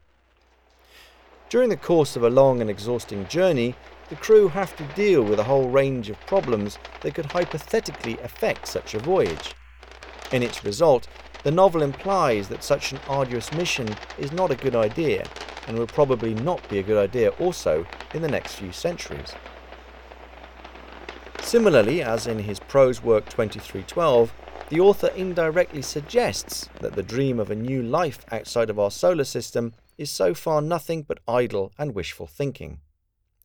[1.53, 3.75] During the course of a long and exhausting journey,
[4.09, 8.67] the crew have to deal with a whole range of problems that could hypothetically affect
[8.67, 9.55] such a voyage.
[10.33, 11.09] In its result,
[11.43, 15.27] the novel implies that such an arduous mission is not a good idea
[15.67, 19.35] and will probably not be a good idea also in the next few centuries.
[21.43, 24.33] Similarly, as in his prose work 2312,
[24.71, 29.25] the author indirectly suggests that the dream of a new life outside of our solar
[29.25, 32.81] system is so far nothing but idle and wishful thinking.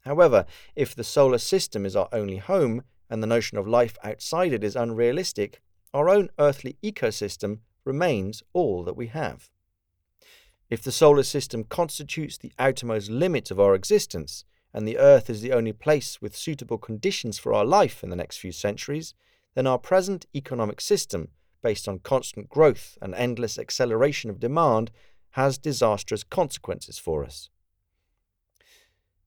[0.01, 0.45] However,
[0.75, 4.63] if the solar system is our only home, and the notion of life outside it
[4.63, 5.61] is unrealistic,
[5.93, 9.49] our own earthly ecosystem remains all that we have.
[10.69, 14.43] If the solar system constitutes the outermost limit of our existence,
[14.73, 18.15] and the Earth is the only place with suitable conditions for our life in the
[18.15, 19.13] next few centuries,
[19.55, 21.29] then our present economic system,
[21.63, 24.91] based on constant growth and endless acceleration of demand,
[25.31, 27.49] has disastrous consequences for us.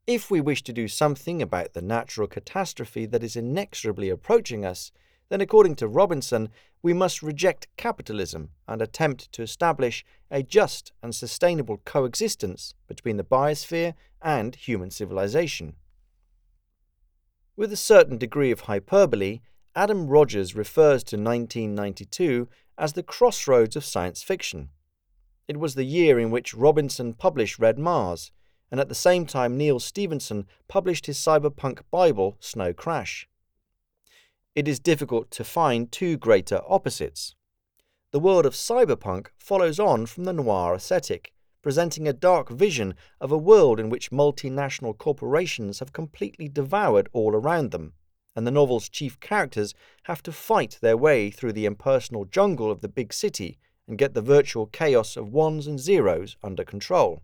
[0.06, 4.90] If we wish to do something about the natural catastrophe that is inexorably approaching us,
[5.28, 6.48] then according to Robinson,
[6.82, 13.24] we must reject capitalism and attempt to establish a just and sustainable coexistence between the
[13.24, 15.76] biosphere and human civilization.
[17.56, 19.40] With a certain degree of hyperbole,
[19.76, 24.70] Adam Rogers refers to 1992 as the crossroads of science fiction.
[25.50, 28.30] It was the year in which Robinson published Red Mars,
[28.70, 33.28] and at the same time Neal Stephenson published his cyberpunk Bible, Snow Crash
[34.54, 37.34] it is difficult to find two greater opposites.
[38.10, 41.32] The world of cyberpunk follows on from the noir aesthetic,
[41.62, 47.34] presenting a dark vision of a world in which multinational corporations have completely devoured all
[47.34, 47.94] around them,
[48.34, 49.72] and the novel's chief characters
[50.04, 53.58] have to fight their way through the impersonal jungle of the big city
[53.90, 57.22] and get the virtual chaos of ones and zeros under control.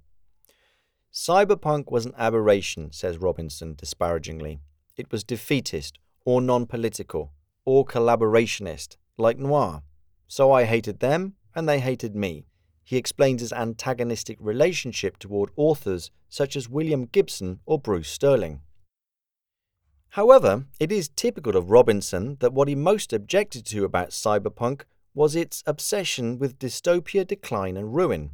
[1.12, 4.58] Cyberpunk was an aberration, says Robinson disparagingly.
[4.96, 7.32] It was defeatist, or non political,
[7.64, 9.82] or collaborationist, like Noir.
[10.26, 12.46] So I hated them, and they hated me.
[12.82, 18.60] He explains his antagonistic relationship toward authors such as William Gibson or Bruce Sterling.
[20.10, 24.82] However, it is typical of Robinson that what he most objected to about cyberpunk
[25.16, 28.30] was its obsession with dystopia, decline, and ruin.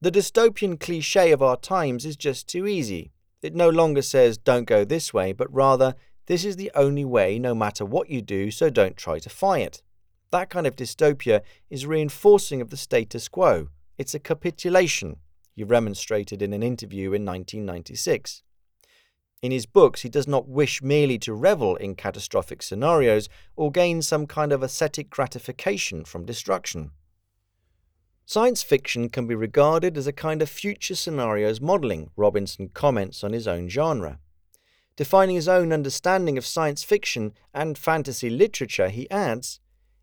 [0.00, 3.10] The dystopian cliche of our times is just too easy.
[3.42, 5.96] It no longer says, don't go this way, but rather,
[6.26, 9.62] this is the only way, no matter what you do, so don't try to fight
[9.62, 9.82] it.
[10.30, 13.66] That kind of dystopia is reinforcing of the status quo.
[13.98, 15.16] It's a capitulation,
[15.56, 18.44] he remonstrated in an interview in 1996.
[19.42, 24.00] In his books, he does not wish merely to revel in catastrophic scenarios or gain
[24.00, 26.92] some kind of aesthetic gratification from destruction.
[28.24, 33.32] Science fiction can be regarded as a kind of future scenarios modelling, Robinson comments on
[33.32, 34.20] his own genre.
[34.94, 39.58] Defining his own understanding of science fiction and fantasy literature, he adds,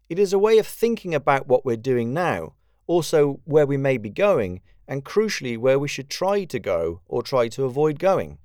[0.10, 2.56] It is a way of thinking about what we're doing now,
[2.88, 7.24] also where we may be going, and crucially where we should try to go or
[7.24, 8.38] try to avoid going.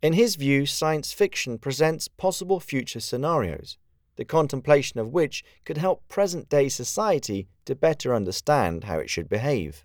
[0.00, 3.78] In his view, science fiction presents possible future scenarios,
[4.14, 9.28] the contemplation of which could help present day society to better understand how it should
[9.28, 9.84] behave.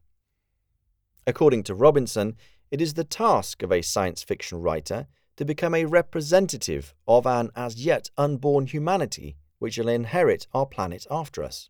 [1.26, 2.36] According to Robinson,
[2.70, 5.08] it is the task of a science fiction writer
[5.38, 11.08] to become a representative of an as yet unborn humanity which will inherit our planet
[11.10, 11.70] after us.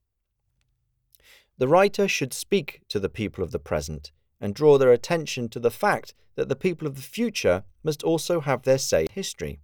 [1.59, 4.11] The writer should speak to the people of the present
[4.43, 8.41] and draw their attention to the fact that the people of the future must also
[8.41, 9.57] have their say in history.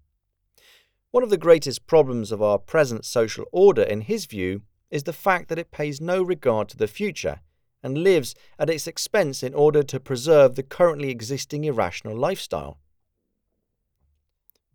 [1.11, 5.11] One of the greatest problems of our present social order, in his view, is the
[5.11, 7.41] fact that it pays no regard to the future
[7.83, 12.77] and lives at its expense in order to preserve the currently existing irrational lifestyle.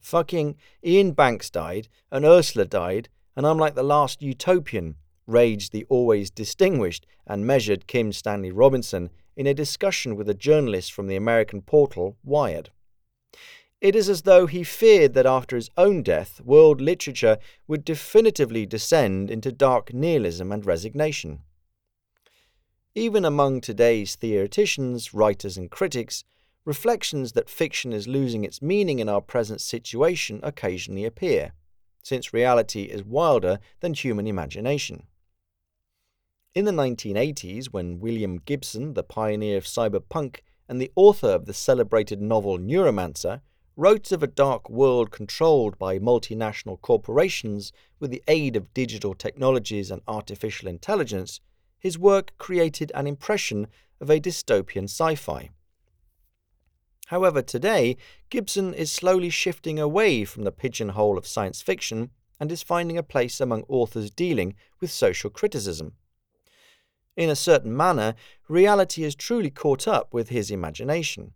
[0.01, 0.57] Fucking
[0.87, 6.31] Iain Banks died, and Ursula died, and I'm like the last utopian, raged the always
[6.31, 11.63] distinguished and measured Kim Stanley Robinson in a discussion with a journalist from the American
[11.63, 12.71] portal Wired.
[13.81, 18.65] It is as though he feared that after his own death, world literature would definitively
[18.65, 21.41] descend into dark nihilism and resignation.
[22.95, 26.25] Even among today's theoreticians, writers, and critics,
[26.65, 31.53] reflections that fiction is losing its meaning in our present situation occasionally appear,
[32.03, 35.03] since reality is wilder than human imagination.
[36.55, 41.53] In the 1980s, when William Gibson, the pioneer of cyberpunk and the author of the
[41.53, 43.41] celebrated novel Neuromancer,
[43.77, 49.91] wrote of a dark world controlled by multinational corporations with the aid of digital technologies
[49.91, 51.41] and artificial intelligence,
[51.81, 53.67] his work created an impression
[54.01, 55.51] of a dystopian sci fi.
[57.07, 57.97] However, today,
[58.31, 63.03] Gibson is slowly shifting away from the pigeonhole of science fiction and is finding a
[63.03, 65.95] place among authors dealing with social criticism.
[67.17, 68.15] In a certain manner,
[68.49, 71.33] reality has truly caught up with his imagination.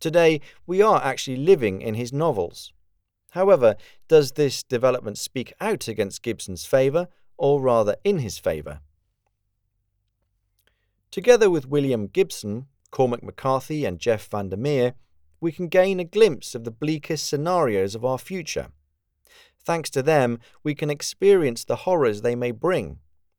[0.00, 2.72] Today, we are actually living in his novels.
[3.32, 3.76] However,
[4.08, 8.80] does this development speak out against Gibson's favour, or rather in his favour?
[11.10, 14.94] Together with William Gibson, Cormac McCarthy, and Jeff VanderMeer,
[15.40, 18.68] we can gain a glimpse of the bleakest scenarios of our future.
[19.64, 22.98] Thanks to them, we can experience the horrors they may bring,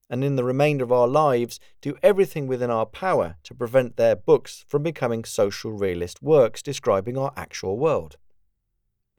[0.10, 4.16] and in the remainder of our lives, do everything within our power to prevent their
[4.16, 8.18] books from becoming social realist works describing our actual world.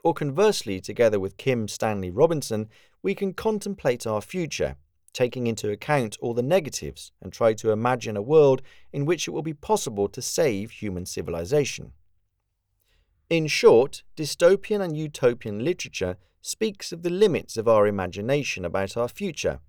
[0.02, 2.69] Or conversely, together with Kim Stanley Robinson,
[3.02, 4.77] we can contemplate our future,
[5.12, 8.61] taking into account all the negatives, and try to imagine a world
[8.93, 11.93] in which it will be possible to save human civilization.
[13.31, 19.09] In short, dystopian and utopian literature speaks of the limits of our imagination about our
[19.09, 19.61] future,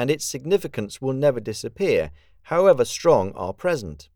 [0.00, 2.10] and its significance will never disappear,
[2.44, 4.08] however strong our present.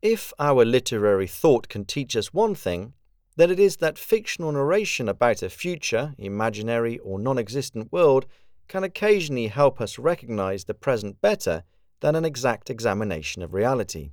[0.00, 2.94] If our literary thought can teach us one thing,
[3.36, 8.24] then it is that fictional narration about a future, imaginary, or non existent world
[8.66, 11.64] can occasionally help us recognize the present better
[12.00, 14.12] than an exact examination of reality.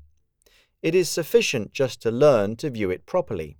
[0.81, 3.55] It is sufficient just to learn to view it properly.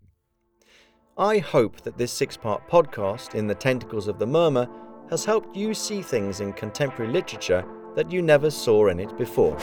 [1.17, 4.67] I hope that this six part podcast, In the Tentacles of the Murmur,
[5.10, 7.64] has helped you see things in contemporary literature
[7.95, 9.57] that you never saw in it before.